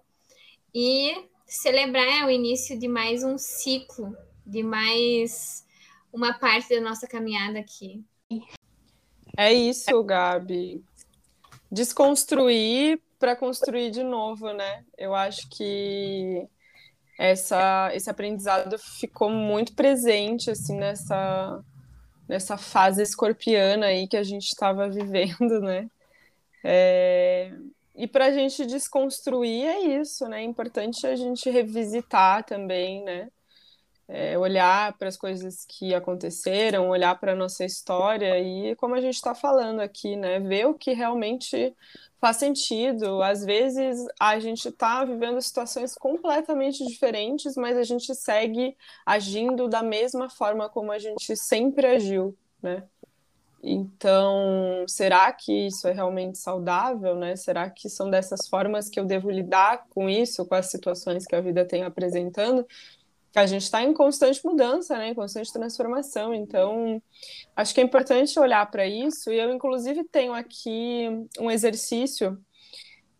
[0.73, 5.65] e celebrar o início de mais um ciclo, de mais
[6.13, 8.03] uma parte da nossa caminhada aqui.
[9.35, 10.83] É isso, Gabi
[11.71, 14.83] desconstruir para construir de novo, né?
[14.97, 16.47] Eu acho que
[17.17, 21.63] essa, esse aprendizado ficou muito presente assim nessa
[22.27, 25.89] nessa fase escorpiana aí que a gente estava vivendo, né?
[26.63, 27.51] É,
[27.95, 30.41] e para a gente desconstruir é isso, né?
[30.41, 33.29] É importante a gente revisitar também, né?
[34.11, 39.01] É, olhar para as coisas que aconteceram, olhar para a nossa história e, como a
[39.01, 40.39] gente está falando aqui, né?
[40.39, 41.75] Ver o que realmente
[42.19, 43.21] faz sentido.
[43.21, 49.83] Às vezes a gente está vivendo situações completamente diferentes, mas a gente segue agindo da
[49.83, 52.83] mesma forma como a gente sempre agiu, né?
[53.61, 57.35] Então, será que isso é realmente saudável, né?
[57.35, 61.35] Será que são dessas formas que eu devo lidar com isso, com as situações que
[61.35, 62.65] a vida tem apresentando?
[63.35, 65.09] A gente está em constante mudança, né?
[65.09, 66.33] Em constante transformação.
[66.33, 67.01] Então,
[67.55, 69.31] acho que é importante olhar para isso.
[69.31, 71.07] E eu, inclusive, tenho aqui
[71.39, 72.37] um exercício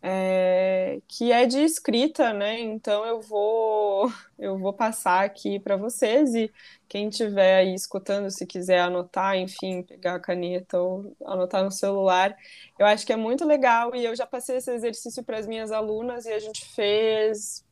[0.02, 2.60] é, que é de escrita, né?
[2.60, 6.50] Então eu vou eu vou passar aqui para vocês e
[6.88, 12.34] quem estiver aí escutando, se quiser anotar, enfim, pegar a caneta ou anotar no celular,
[12.78, 15.70] eu acho que é muito legal e eu já passei esse exercício para as minhas
[15.70, 17.64] alunas e a gente fez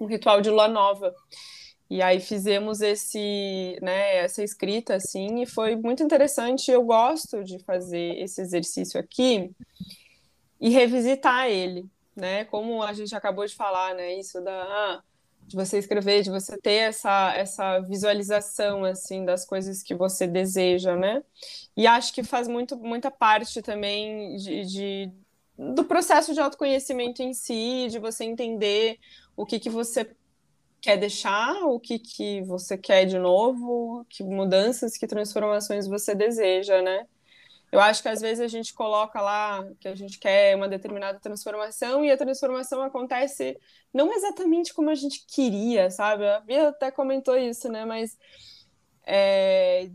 [0.00, 1.14] um ritual de lua nova.
[1.90, 6.70] E aí fizemos esse, né, essa escrita assim, e foi muito interessante.
[6.70, 9.50] Eu gosto de fazer esse exercício aqui
[10.60, 11.84] e revisitar ele,
[12.14, 12.44] né?
[12.44, 15.02] Como a gente acabou de falar, né, isso da ah,
[15.48, 20.94] de você escrever, de você ter essa essa visualização assim das coisas que você deseja,
[20.94, 21.24] né?
[21.76, 25.12] E acho que faz muito muita parte também de, de
[25.60, 28.98] do processo de autoconhecimento em si, de você entender
[29.36, 30.10] o que que você
[30.80, 36.80] quer deixar, o que, que você quer de novo, que mudanças, que transformações você deseja,
[36.80, 37.06] né?
[37.70, 41.20] Eu acho que às vezes a gente coloca lá que a gente quer uma determinada
[41.20, 43.56] transformação e a transformação acontece
[43.92, 46.26] não exatamente como a gente queria, sabe?
[46.26, 47.84] A Bia até comentou isso, né?
[47.84, 48.16] Mas
[49.06, 49.90] é,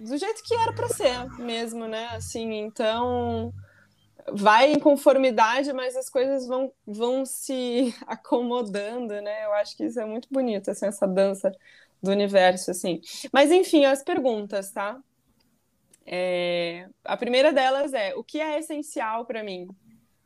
[0.00, 2.08] do jeito que era para ser mesmo, né?
[2.12, 3.52] Assim, então
[4.34, 9.44] vai em conformidade, mas as coisas vão, vão se acomodando, né?
[9.44, 11.52] Eu acho que isso é muito bonito, assim, essa dança
[12.02, 13.00] do universo, assim.
[13.32, 14.98] Mas, enfim, as perguntas, tá?
[16.06, 16.88] É...
[17.04, 19.68] A primeira delas é, o que é essencial para mim?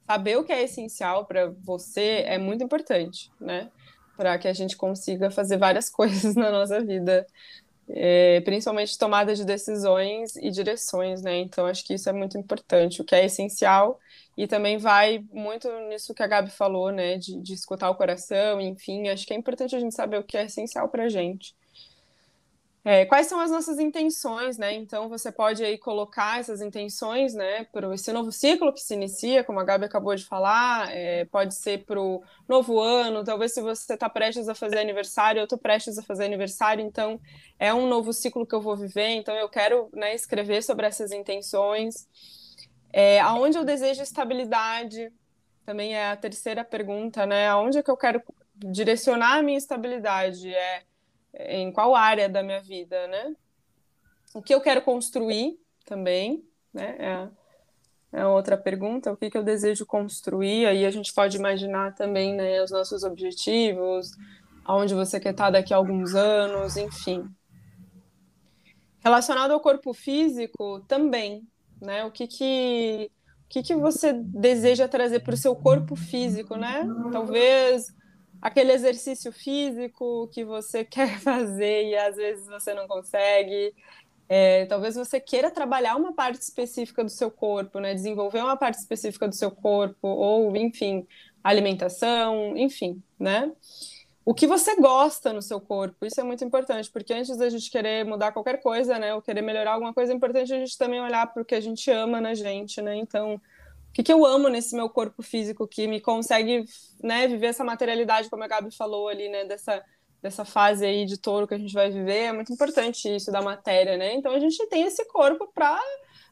[0.07, 3.71] Saber o que é essencial para você é muito importante, né?
[4.17, 7.27] Para que a gente consiga fazer várias coisas na nossa vida
[7.89, 11.39] é, principalmente tomada de decisões e direções, né?
[11.39, 13.99] Então acho que isso é muito importante, o que é essencial
[14.37, 17.19] e também vai muito nisso que a Gabi falou, né?
[17.19, 20.37] De, de escutar o coração, enfim, acho que é importante a gente saber o que
[20.37, 21.55] é essencial para a gente.
[22.87, 24.75] É, quais são as nossas intenções, né?
[24.75, 29.43] Então você pode aí colocar essas intenções, né, para esse novo ciclo que se inicia,
[29.43, 33.63] como a Gabi acabou de falar, é, pode ser para o novo ano, talvez se
[33.63, 37.19] você está prestes a fazer aniversário, eu estou prestes a fazer aniversário, então
[37.59, 41.11] é um novo ciclo que eu vou viver, então eu quero né, escrever sobre essas
[41.11, 42.07] intenções.
[42.93, 45.11] É, aonde eu desejo estabilidade,
[45.65, 47.49] também é a terceira pergunta, né?
[47.49, 48.23] Aonde é que eu quero
[48.55, 50.55] direcionar a minha estabilidade?
[50.55, 50.83] É
[51.39, 53.35] em qual área da minha vida, né?
[54.35, 56.97] O que eu quero construir também, né?
[56.99, 61.95] É, é outra pergunta, o que, que eu desejo construir, aí a gente pode imaginar
[61.95, 64.13] também, né, os nossos objetivos,
[64.65, 67.29] aonde você quer estar daqui a alguns anos, enfim.
[69.01, 71.47] Relacionado ao corpo físico, também,
[71.81, 72.05] né?
[72.05, 73.11] O que que,
[73.45, 76.89] o que, que você deseja trazer para o seu corpo físico, né?
[77.13, 77.93] Talvez
[78.45, 83.75] aquele exercício físico que você quer fazer e às vezes você não consegue.
[84.29, 87.95] É, talvez você queira trabalhar uma parte específica do seu corpo, né?
[87.95, 91.07] Desenvolver uma parte específica do seu corpo, ou, enfim,
[91.43, 93.51] alimentação, enfim, né?
[94.25, 97.71] O que você gosta no seu corpo, isso é muito importante, porque antes da gente
[97.71, 99.15] querer mudar qualquer coisa, né?
[99.15, 101.61] Ou querer melhorar alguma coisa, é importante a gente também olhar para o que a
[101.61, 102.97] gente ama na gente, né?
[102.97, 103.41] Então,
[103.95, 106.65] que, que eu amo nesse meu corpo físico que me consegue
[107.01, 109.83] né, viver essa materialidade, como a Gabi falou ali, né, dessa,
[110.21, 113.41] dessa fase aí de touro que a gente vai viver, é muito importante isso da
[113.41, 114.15] matéria, né?
[114.15, 115.81] Então a gente tem esse corpo para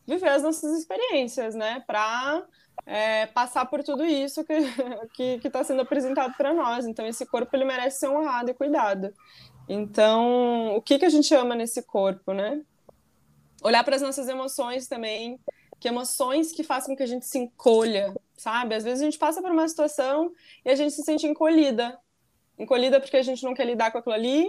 [0.04, 1.84] viver as nossas experiências, né?
[1.86, 2.44] Para
[2.84, 4.54] é, passar por tudo isso que
[5.40, 6.84] que está sendo apresentado para nós.
[6.84, 9.14] Então esse corpo ele merece ser honrado e cuidado.
[9.68, 12.60] Então o que que a gente ama nesse corpo, né?
[13.62, 15.38] Olhar para as nossas emoções também
[15.82, 18.76] que emoções que façam com que a gente se encolha, sabe?
[18.76, 20.32] Às vezes a gente passa por uma situação
[20.64, 21.98] e a gente se sente encolhida.
[22.56, 24.48] Encolhida porque a gente não quer lidar com aquilo ali,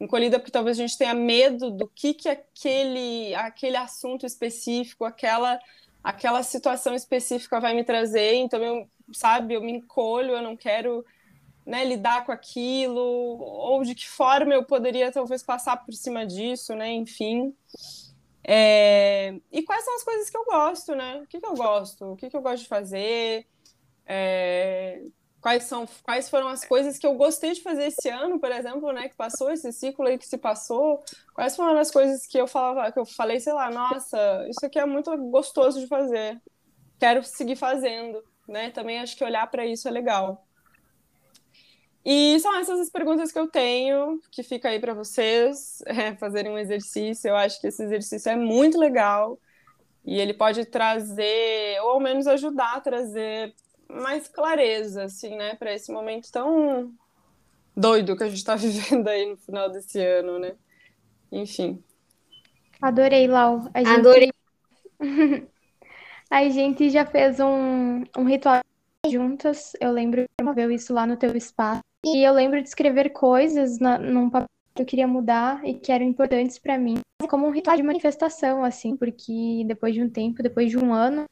[0.00, 5.60] encolhida porque talvez a gente tenha medo do que que aquele aquele assunto específico, aquela
[6.02, 11.04] aquela situação específica vai me trazer, então eu, sabe, eu me encolho, eu não quero
[11.64, 16.74] né, lidar com aquilo, ou de que forma eu poderia talvez passar por cima disso,
[16.74, 17.54] né, enfim.
[18.48, 19.40] É...
[19.50, 21.20] E quais são as coisas que eu gosto, né?
[21.22, 22.12] O que, que eu gosto?
[22.12, 23.46] O que, que eu gosto de fazer?
[24.06, 25.02] É,
[25.40, 28.92] quais são quais foram as coisas que eu gostei de fazer esse ano, por exemplo,
[28.92, 31.02] né, que passou esse ciclo aí que se passou,
[31.34, 34.78] quais foram as coisas que eu falava, que eu falei, sei lá, nossa, isso aqui
[34.78, 36.40] é muito gostoso de fazer.
[36.98, 38.70] Quero seguir fazendo, né?
[38.70, 40.45] Também acho que olhar para isso é legal.
[42.08, 46.52] E são essas as perguntas que eu tenho, que fica aí para vocês é, fazerem
[46.52, 47.26] um exercício.
[47.26, 49.36] Eu acho que esse exercício é muito legal
[50.04, 53.52] e ele pode trazer, ou ao menos ajudar a trazer
[53.88, 56.92] mais clareza, assim, né, para esse momento tão
[57.76, 60.54] doido que a gente está vivendo aí no final desse ano, né?
[61.32, 61.82] Enfim.
[62.80, 63.68] Adorei, Lau.
[63.74, 63.98] A gente...
[63.98, 64.32] Adorei.
[66.30, 68.62] a gente já fez um, um ritual
[69.10, 69.72] juntas.
[69.80, 71.80] Eu lembro que promoveu isso lá no teu espaço.
[72.04, 75.90] E eu lembro de escrever coisas na, num papel que eu queria mudar e que
[75.90, 80.42] eram importantes para mim, como um ritual de manifestação, assim, porque depois de um tempo,
[80.42, 81.24] depois de um ano,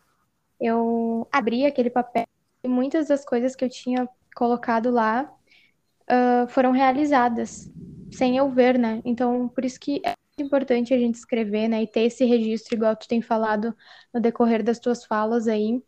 [0.61, 2.25] eu abri aquele papel
[2.65, 5.31] e muitas das coisas que eu tinha colocado lá
[6.11, 7.71] uh, foram realizadas
[8.11, 9.03] sem eu ver, né?
[9.05, 11.83] Então, por isso que é importante a gente escrever, né?
[11.83, 13.77] E ter esse registro, igual tu tem falado
[14.13, 15.83] no decorrer das tuas falas aí.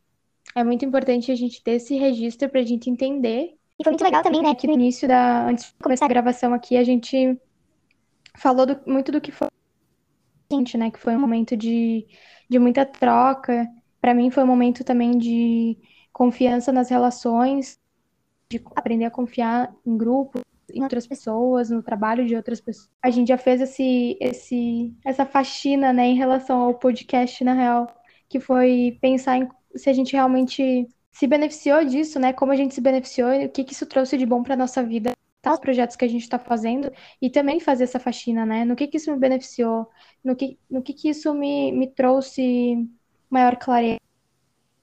[0.56, 3.54] É muito importante a gente ter esse registro para a gente entender.
[3.78, 4.54] E foi muito legal também, né?
[4.54, 5.46] Que no início da.
[5.46, 7.38] Antes de começar a gravação aqui, a gente
[8.34, 9.48] falou do, muito do que foi.
[10.78, 12.06] Né, que foi um momento de,
[12.48, 13.68] de muita troca.
[14.00, 15.76] Para mim, foi um momento também de
[16.10, 17.78] confiança nas relações,
[18.48, 20.40] de aprender a confiar em grupo,
[20.72, 22.88] em outras pessoas, no trabalho de outras pessoas.
[23.02, 27.92] A gente já fez esse, esse, essa faxina, né, em relação ao podcast, na real,
[28.28, 32.74] que foi pensar em se a gente realmente se beneficiou disso, né, como a gente
[32.74, 35.60] se beneficiou e o que, que isso trouxe de bom para nossa vida, tá, os
[35.60, 38.98] projetos que a gente está fazendo e também fazer essa faxina, né, no que que
[38.98, 39.88] isso me beneficiou,
[40.22, 42.86] no que, no que que isso me, me trouxe
[43.30, 44.00] maior clareza,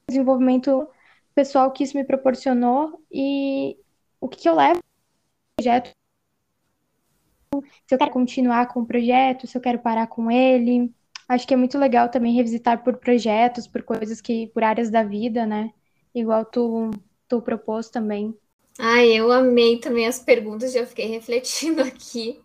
[0.07, 0.87] desenvolvimento
[1.35, 3.77] pessoal que isso me proporcionou e
[4.19, 4.79] o que, que eu levo
[5.55, 5.91] projeto.
[7.85, 10.93] Se eu quero continuar com o projeto, se eu quero parar com ele.
[11.27, 15.03] Acho que é muito legal também revisitar por projetos, por coisas que, por áreas da
[15.03, 15.71] vida, né?
[16.13, 16.91] Igual tu,
[17.27, 18.37] tu propôs também.
[18.79, 22.39] Ai, eu amei também as perguntas, já fiquei refletindo aqui.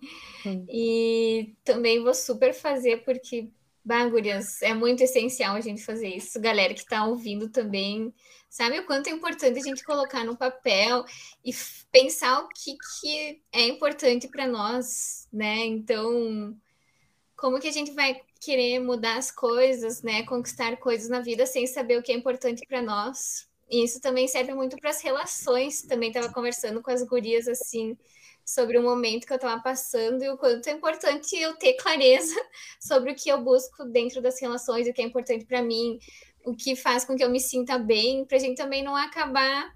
[0.46, 0.64] Hum.
[0.68, 3.48] E também vou super fazer, porque,
[3.84, 6.40] bagulhas, é muito essencial a gente fazer isso.
[6.40, 8.12] Galera que tá ouvindo também,
[8.48, 11.04] Sabe o quanto é importante a gente colocar no papel
[11.44, 11.52] e
[11.92, 15.66] pensar o que, que é importante para nós, né?
[15.66, 16.56] Então,
[17.38, 20.24] como que a gente vai querer mudar as coisas, né?
[20.24, 23.48] Conquistar coisas na vida sem saber o que é importante para nós?
[23.70, 25.82] E isso também serve muito para as relações.
[25.82, 27.96] Também estava conversando com as gurias assim
[28.44, 32.34] sobre o momento que eu estava passando e o quanto é importante eu ter clareza
[32.80, 35.98] sobre o que eu busco dentro das relações, o que é importante para mim,
[36.44, 39.72] o que faz com que eu me sinta bem, para a gente também não acabar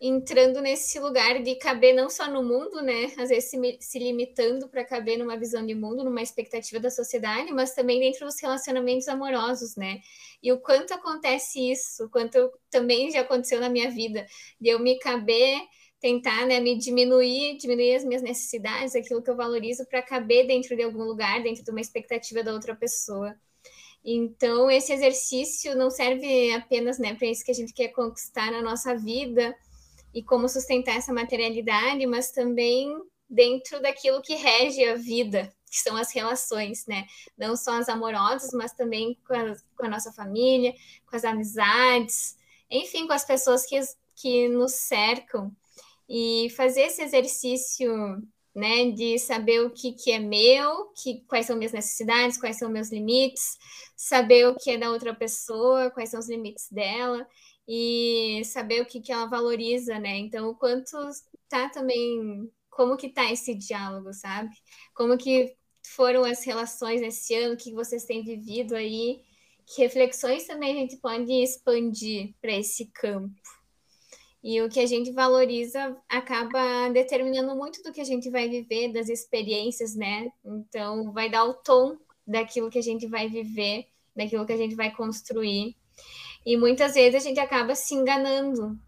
[0.00, 3.06] entrando nesse lugar de caber não só no mundo, né?
[3.16, 7.52] Às vezes se, se limitando para caber numa visão de mundo, numa expectativa da sociedade,
[7.52, 10.00] mas também dentro dos relacionamentos amorosos, né?
[10.42, 14.26] E o quanto acontece isso, o quanto também já aconteceu na minha vida,
[14.60, 15.60] de eu me caber,
[15.98, 20.76] tentar, né, me diminuir, diminuir as minhas necessidades, aquilo que eu valorizo para caber dentro
[20.76, 23.34] de algum lugar, dentro de uma expectativa da outra pessoa.
[24.04, 28.62] Então, esse exercício não serve apenas né, para isso que a gente quer conquistar na
[28.62, 29.56] nossa vida
[30.16, 32.90] e como sustentar essa materialidade, mas também
[33.28, 37.04] dentro daquilo que rege a vida, que são as relações, né?
[37.36, 40.72] Não só as amorosas, mas também com a, com a nossa família,
[41.04, 42.34] com as amizades,
[42.70, 43.78] enfim, com as pessoas que,
[44.14, 45.54] que nos cercam.
[46.08, 47.92] E fazer esse exercício
[48.54, 52.70] né, de saber o que, que é meu, que, quais são minhas necessidades, quais são
[52.70, 53.58] meus limites,
[53.94, 57.28] saber o que é da outra pessoa, quais são os limites dela
[57.68, 60.16] e saber o que, que ela valoriza, né?
[60.18, 60.96] Então, o quanto
[61.48, 64.54] tá também, como que tá esse diálogo, sabe?
[64.94, 65.56] Como que
[65.94, 69.20] foram as relações nesse ano, o que vocês têm vivido aí,
[69.66, 73.34] que reflexões também a gente pode expandir para esse campo.
[74.42, 78.92] E o que a gente valoriza acaba determinando muito do que a gente vai viver,
[78.92, 80.30] das experiências, né?
[80.44, 84.76] Então, vai dar o tom daquilo que a gente vai viver, daquilo que a gente
[84.76, 85.76] vai construir.
[86.46, 88.78] E muitas vezes a gente acaba se enganando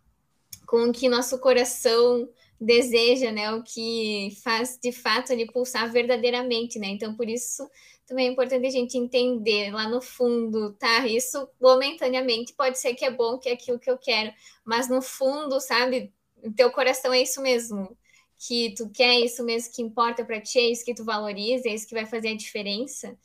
[0.65, 2.29] com o que nosso coração
[2.61, 3.53] deseja, né?
[3.53, 6.87] O que faz de fato ele pulsar verdadeiramente, né?
[6.87, 7.69] Então, por isso
[8.07, 11.05] também é importante a gente entender lá no fundo, tá?
[11.07, 14.33] Isso momentaneamente pode ser que é bom, que é aquilo que eu quero,
[14.65, 16.13] mas no fundo, sabe,
[16.57, 17.97] teu coração é isso mesmo,
[18.39, 21.75] que tu quer isso mesmo que importa para ti, é isso que tu valoriza, é
[21.75, 23.19] isso que vai fazer a diferença.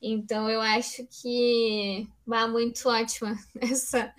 [0.00, 4.12] Então eu acho que vai muito ótima essa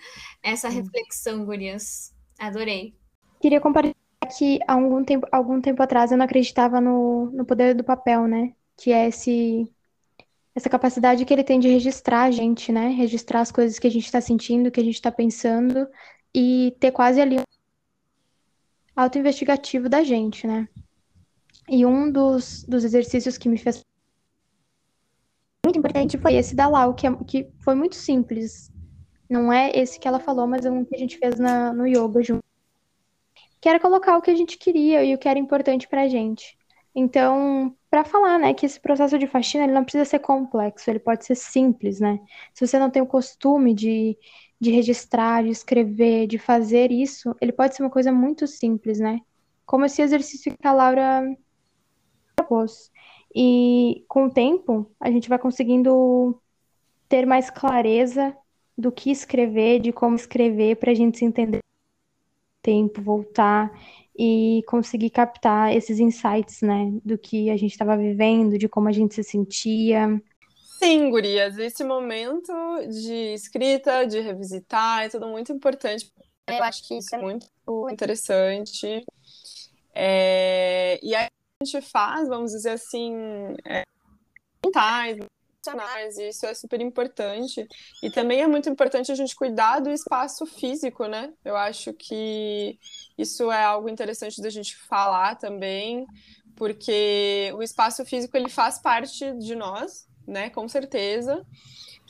[0.43, 2.13] essa reflexão, gurias.
[2.39, 2.95] Adorei.
[3.39, 3.95] Queria compartilhar
[4.36, 8.28] que há algum tempo, algum tempo atrás eu não acreditava no, no poder do papel,
[8.28, 8.53] né?
[8.75, 9.71] Que é esse,
[10.55, 12.89] essa capacidade que ele tem de registrar a gente, né?
[12.89, 15.88] Registrar as coisas que a gente está sentindo, que a gente está pensando
[16.34, 17.43] e ter quase ali um
[18.95, 20.67] auto-investigativo da gente, né?
[21.69, 23.84] E um dos, dos exercícios que me fez
[25.68, 28.72] muito importante foi esse da Lau, que, é, que foi muito simples.
[29.30, 31.86] Não é esse que ela falou, mas é um que a gente fez na, no
[31.86, 32.43] yoga junto.
[33.59, 36.57] Que era colocar o que a gente queria e o que era importante pra gente.
[36.95, 40.99] Então, para falar, né, que esse processo de faxina ele não precisa ser complexo, ele
[40.99, 42.18] pode ser simples, né?
[42.53, 44.18] Se você não tem o costume de,
[44.59, 49.20] de registrar, de escrever, de fazer isso, ele pode ser uma coisa muito simples, né?
[49.65, 51.24] Como esse exercício que a Laura
[52.38, 52.89] propôs.
[53.36, 56.39] E com o tempo, a gente vai conseguindo
[57.07, 58.36] ter mais clareza
[58.78, 61.59] do que escrever, de como escrever, para a gente se entender
[62.61, 63.71] tempo, voltar
[64.17, 68.91] e conseguir captar esses insights, né, do que a gente estava vivendo, de como a
[68.91, 70.21] gente se sentia.
[70.80, 72.51] Sim, gurias, esse momento
[72.89, 76.11] de escrita, de revisitar, é tudo muito importante.
[76.47, 77.47] Eu acho que isso é muito
[77.89, 79.03] interessante.
[79.93, 80.99] É...
[81.01, 81.28] E aí
[81.61, 83.15] a gente faz, vamos dizer assim,
[83.65, 83.83] é...
[84.63, 87.67] mentais, emocionais, e isso é super importante.
[88.01, 91.33] E também é muito importante a gente cuidar do espaço físico, né?
[91.43, 92.79] Eu acho que
[93.17, 96.05] isso é algo interessante da gente falar também,
[96.55, 100.49] porque o espaço físico ele faz parte de nós, né?
[100.51, 101.43] Com certeza.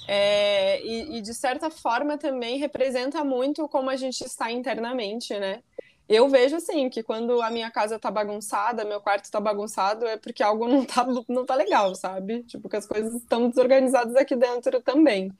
[0.09, 5.61] É, e, e, de certa forma também representa muito como a gente está internamente, né?
[6.09, 10.15] Eu vejo assim que quando a minha casa tá bagunçada, meu quarto tá bagunçado, é
[10.15, 12.43] porque algo não tá, não tá legal, sabe?
[12.43, 15.31] Tipo, que as coisas estão desorganizadas aqui dentro também.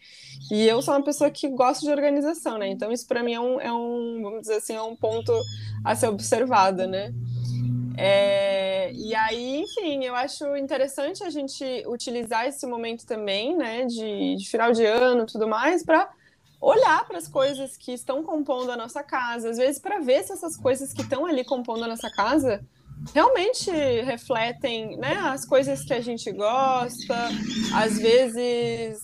[0.52, 2.68] E eu sou uma pessoa que gosta de organização, né?
[2.68, 5.32] Então isso para mim é um, é um, vamos dizer assim, é um ponto
[5.86, 7.14] a ser observado, né?
[8.00, 14.36] É, e aí, enfim, eu acho interessante a gente utilizar esse momento também, né, de,
[14.36, 16.08] de final de ano, tudo mais, para
[16.60, 20.34] olhar para as coisas que estão compondo a nossa casa, às vezes para ver se
[20.34, 22.66] essas coisas que estão ali compondo a nossa casa
[23.14, 27.30] realmente refletem né, as coisas que a gente gosta,
[27.76, 29.00] às vezes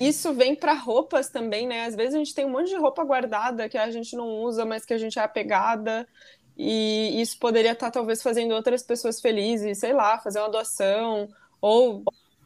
[0.00, 1.84] isso vem para roupas também, né?
[1.84, 4.64] Às vezes a gente tem um monte de roupa guardada que a gente não usa,
[4.64, 6.08] mas que a gente é apegada.
[6.56, 11.28] E isso poderia estar tá, talvez fazendo outras pessoas felizes, sei lá, fazer uma doação,
[11.60, 12.02] ou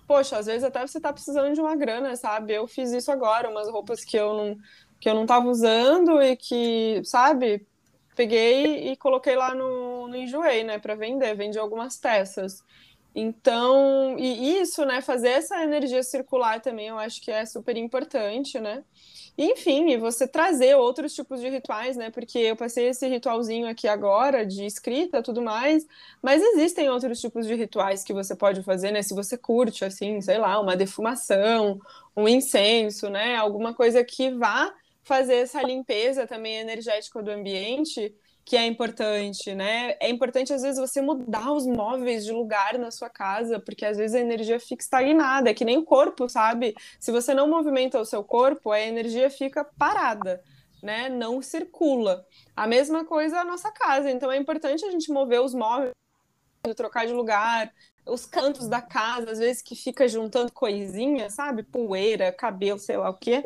[0.07, 2.55] poxa, às vezes até você tá precisando de uma grana, sabe?
[2.55, 4.57] Eu fiz isso agora, umas roupas que eu não
[5.01, 7.67] que eu não tava usando e que, sabe,
[8.17, 12.63] peguei e coloquei lá no, no Enjoei, né, para vender, vendi algumas peças.
[13.15, 18.59] Então, e isso, né, fazer essa energia circular também, eu acho que é super importante,
[18.59, 18.85] né?
[19.37, 22.09] enfim, e você trazer outros tipos de rituais, né?
[22.11, 25.85] Porque eu passei esse ritualzinho aqui agora de escrita, tudo mais,
[26.23, 29.03] mas existem outros tipos de rituais que você pode fazer, né?
[29.03, 31.81] Se você curte, assim, sei lá, uma defumação,
[32.17, 33.35] um incenso, né?
[33.37, 39.97] Alguma coisa que vá fazer essa limpeza também energética do ambiente que é importante, né?
[40.01, 43.97] É importante, às vezes, você mudar os móveis de lugar na sua casa, porque às
[43.97, 46.75] vezes a energia fica estagnada, é que nem o corpo, sabe?
[47.01, 50.43] Se você não movimenta o seu corpo, a energia fica parada,
[50.83, 51.09] né?
[51.09, 52.27] Não circula.
[52.55, 55.93] A mesma coisa a nossa casa, então é importante a gente mover os móveis,
[56.77, 57.73] trocar de lugar,
[58.07, 61.63] os cantos da casa, às vezes que fica juntando coisinha, sabe?
[61.63, 63.45] Poeira, cabelo, sei lá o quê.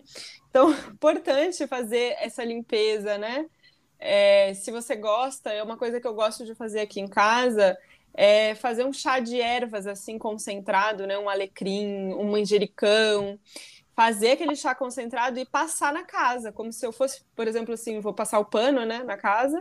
[0.51, 3.47] Então, importante fazer essa limpeza, né?
[3.99, 7.77] É, se você gosta, é uma coisa que eu gosto de fazer aqui em casa,
[8.15, 11.19] é fazer um chá de ervas assim concentrado, né?
[11.19, 13.39] Um alecrim, um manjericão,
[13.99, 17.99] fazer aquele chá concentrado e passar na casa, como se eu fosse, por exemplo, assim,
[17.99, 19.61] vou passar o pano, né, na casa,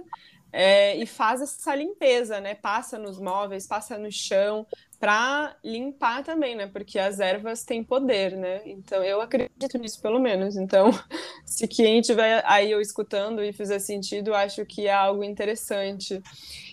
[0.52, 2.56] é, e faz essa limpeza, né?
[2.56, 4.66] Passa nos móveis, passa no chão,
[5.00, 6.68] para limpar também, né?
[6.68, 8.62] Porque as ervas têm poder, né?
[8.66, 10.56] Então eu acredito nisso pelo menos.
[10.56, 10.90] Então,
[11.46, 16.22] se quem estiver aí eu escutando e fizer sentido, acho que é algo interessante.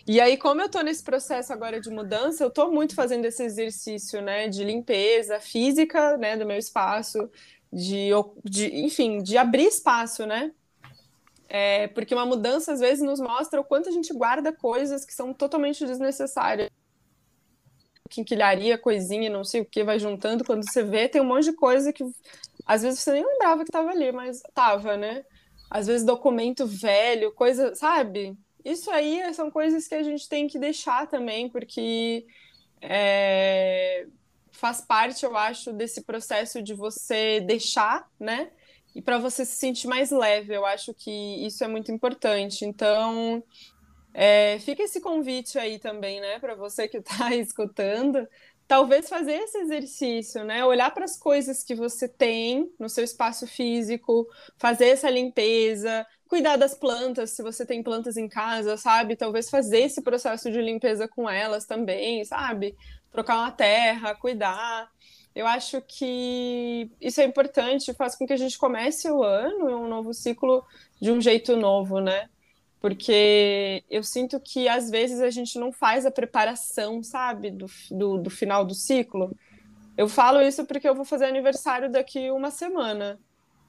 [0.06, 3.42] E aí, como eu estou nesse processo agora de mudança, eu estou muito fazendo esse
[3.42, 7.30] exercício, né, de limpeza física, né, do meu espaço,
[7.72, 8.10] de,
[8.44, 10.52] de enfim, de abrir espaço, né?
[11.48, 15.12] É, porque uma mudança às vezes nos mostra o quanto a gente guarda coisas que
[15.12, 16.70] são totalmente desnecessárias
[18.14, 20.44] quinquilharia, coisinha, não sei o que, vai juntando.
[20.44, 22.04] Quando você vê, tem um monte de coisa que
[22.64, 25.24] às vezes você nem lembrava que estava ali, mas estava, né?
[25.70, 28.36] Às vezes documento velho, coisa, sabe?
[28.64, 32.26] Isso aí são coisas que a gente tem que deixar também, porque
[32.80, 34.06] é,
[34.52, 38.50] faz parte, eu acho, desse processo de você deixar, né?
[38.94, 40.54] E para você se sentir mais leve.
[40.54, 41.10] Eu acho que
[41.44, 42.64] isso é muito importante.
[42.64, 43.42] Então,
[44.12, 48.26] é, fica esse convite aí também, né, para você que está escutando,
[48.66, 53.46] talvez fazer esse exercício, né, olhar para as coisas que você tem no seu espaço
[53.46, 54.26] físico,
[54.56, 59.80] fazer essa limpeza, cuidar das plantas, se você tem plantas em casa, sabe, talvez fazer
[59.80, 62.76] esse processo de limpeza com elas também, sabe,
[63.10, 64.90] trocar uma terra, cuidar.
[65.34, 69.88] Eu acho que isso é importante, faz com que a gente comece o ano, um
[69.88, 70.64] novo ciclo,
[71.00, 72.28] de um jeito novo, né?
[72.80, 78.18] Porque eu sinto que às vezes a gente não faz a preparação, sabe, do, do,
[78.18, 79.34] do final do ciclo.
[79.96, 83.18] Eu falo isso porque eu vou fazer aniversário daqui uma semana.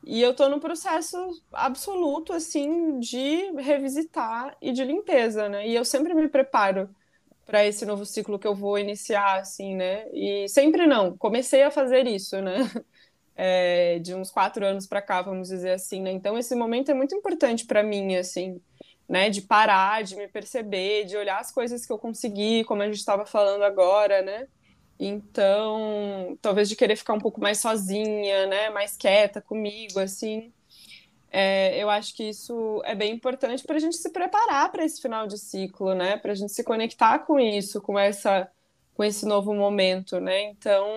[0.05, 1.17] E eu tô no processo
[1.51, 5.67] absoluto, assim, de revisitar e de limpeza, né?
[5.67, 6.89] E eu sempre me preparo
[7.45, 10.07] para esse novo ciclo que eu vou iniciar, assim, né?
[10.13, 12.55] E sempre não, comecei a fazer isso, né?
[13.37, 16.11] É, de uns quatro anos para cá, vamos dizer assim, né?
[16.11, 18.61] Então esse momento é muito importante para mim, assim,
[19.09, 19.29] né?
[19.29, 22.97] De parar, de me perceber, de olhar as coisas que eu consegui, como a gente
[22.99, 24.47] estava falando agora, né?
[24.99, 28.69] Então, talvez de querer ficar um pouco mais sozinha, né?
[28.69, 30.53] Mais quieta comigo, assim.
[31.37, 35.01] É, eu acho que isso é bem importante para a gente se preparar para esse
[35.01, 36.15] final de ciclo, né?
[36.15, 38.49] Para a gente se conectar com isso, com essa,
[38.93, 40.43] com esse novo momento, né?
[40.43, 40.87] Então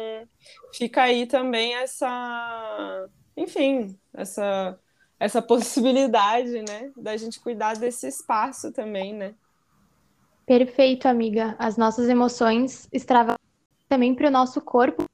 [0.72, 4.78] fica aí também essa, enfim, essa
[5.18, 9.34] essa possibilidade, né, da gente cuidar desse espaço também, né?
[10.47, 11.57] Perfeito, amiga.
[11.59, 13.41] As nossas emoções extravasam
[13.89, 15.05] também para o nosso corpo?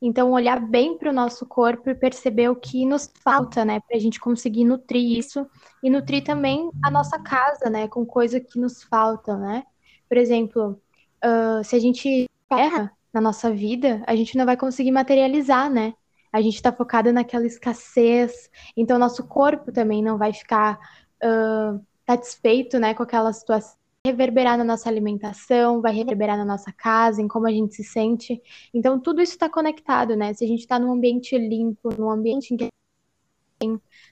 [0.00, 3.80] Então, olhar bem para o nosso corpo e perceber o que nos falta, né?
[3.80, 5.46] Para a gente conseguir nutrir isso
[5.82, 7.88] e nutrir também a nossa casa, né?
[7.88, 9.64] Com coisa que nos falta, né?
[10.08, 10.80] Por exemplo,
[11.24, 15.94] uh, se a gente erra na nossa vida, a gente não vai conseguir materializar, né?
[16.32, 20.78] A gente está focada naquela escassez, então nosso corpo também não vai ficar
[21.24, 22.92] uh, satisfeito, né?
[22.92, 23.76] Com aquela situação
[24.06, 28.40] reverberar na nossa alimentação, vai reverberar na nossa casa, em como a gente se sente.
[28.72, 30.32] Então, tudo isso está conectado, né?
[30.32, 32.68] Se a gente está num ambiente limpo, num ambiente em que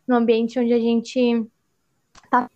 [0.07, 1.47] num ambiente onde a gente
[2.25, 2.49] está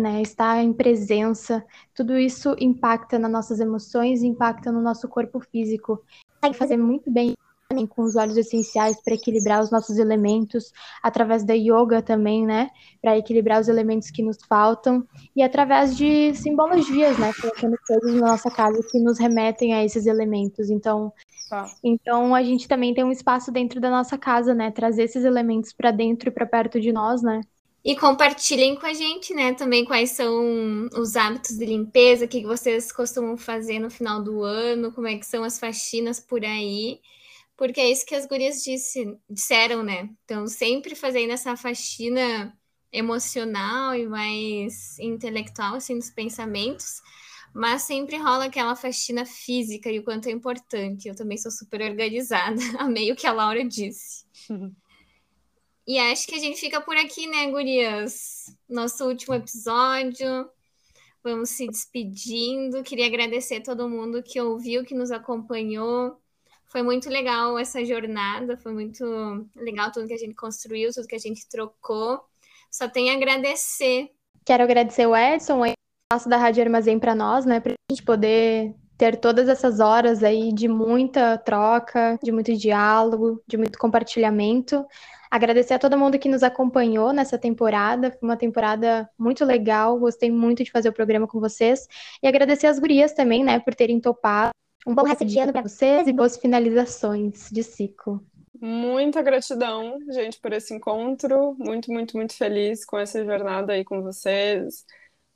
[0.00, 6.00] né, está em presença, tudo isso impacta nas nossas emoções, impacta no nosso corpo físico.
[6.40, 7.34] Vai fazer muito bem
[7.72, 12.70] também com os óleos essenciais para equilibrar os nossos elementos, através da yoga também, né,
[13.00, 18.28] para equilibrar os elementos que nos faltam, e através de simbologias, né, colocando coisas na
[18.28, 20.68] nossa casa que nos remetem a esses elementos.
[20.68, 21.12] Então,
[21.48, 21.66] tá.
[21.82, 25.72] então a gente também tem um espaço dentro da nossa casa, né, trazer esses elementos
[25.72, 27.40] para dentro e para perto de nós, né.
[27.84, 32.44] E compartilhem com a gente, né, também quais são os hábitos de limpeza, o que
[32.44, 37.00] vocês costumam fazer no final do ano, como é que são as faxinas por aí
[37.62, 40.10] porque é isso que as gurias disse, disseram, né?
[40.24, 42.52] Então, sempre fazendo essa faxina
[42.92, 47.00] emocional e mais intelectual, assim, dos pensamentos,
[47.54, 51.06] mas sempre rola aquela faxina física e o quanto é importante.
[51.06, 54.26] Eu também sou super organizada, a meio que a Laura disse.
[55.86, 58.46] e acho que a gente fica por aqui, né, gurias?
[58.68, 60.50] Nosso último episódio.
[61.22, 62.82] Vamos se despedindo.
[62.82, 66.20] Queria agradecer a todo mundo que ouviu, que nos acompanhou.
[66.72, 69.04] Foi muito legal essa jornada, foi muito
[69.54, 72.18] legal tudo que a gente construiu, tudo que a gente trocou.
[72.70, 74.08] Só tenho a agradecer.
[74.42, 78.02] Quero agradecer o Edson, o espaço da Rádio Armazém para nós, né, para a gente
[78.02, 84.82] poder ter todas essas horas aí de muita troca, de muito diálogo, de muito compartilhamento.
[85.30, 90.30] Agradecer a todo mundo que nos acompanhou nessa temporada, foi uma temporada muito legal, gostei
[90.30, 91.86] muito de fazer o programa com vocês.
[92.22, 94.52] E agradecer as gurias também, né, por terem topado
[94.86, 98.24] um bom resto de ano para vocês e boas finalizações de ciclo.
[98.60, 101.54] Muita gratidão, gente, por esse encontro.
[101.58, 104.84] Muito, muito, muito feliz com essa jornada aí com vocês,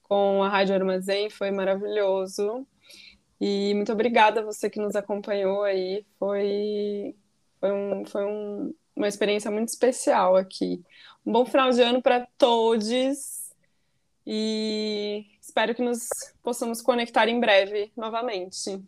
[0.03, 2.67] com a Rádio Armazém, foi maravilhoso.
[3.41, 6.05] E muito obrigada a você que nos acompanhou aí.
[6.19, 7.15] Foi,
[7.61, 10.83] foi, um, foi um, uma experiência muito especial aqui.
[11.25, 13.53] Um bom final de ano para todos.
[14.27, 16.09] E espero que nos
[16.43, 18.83] possamos conectar em breve novamente.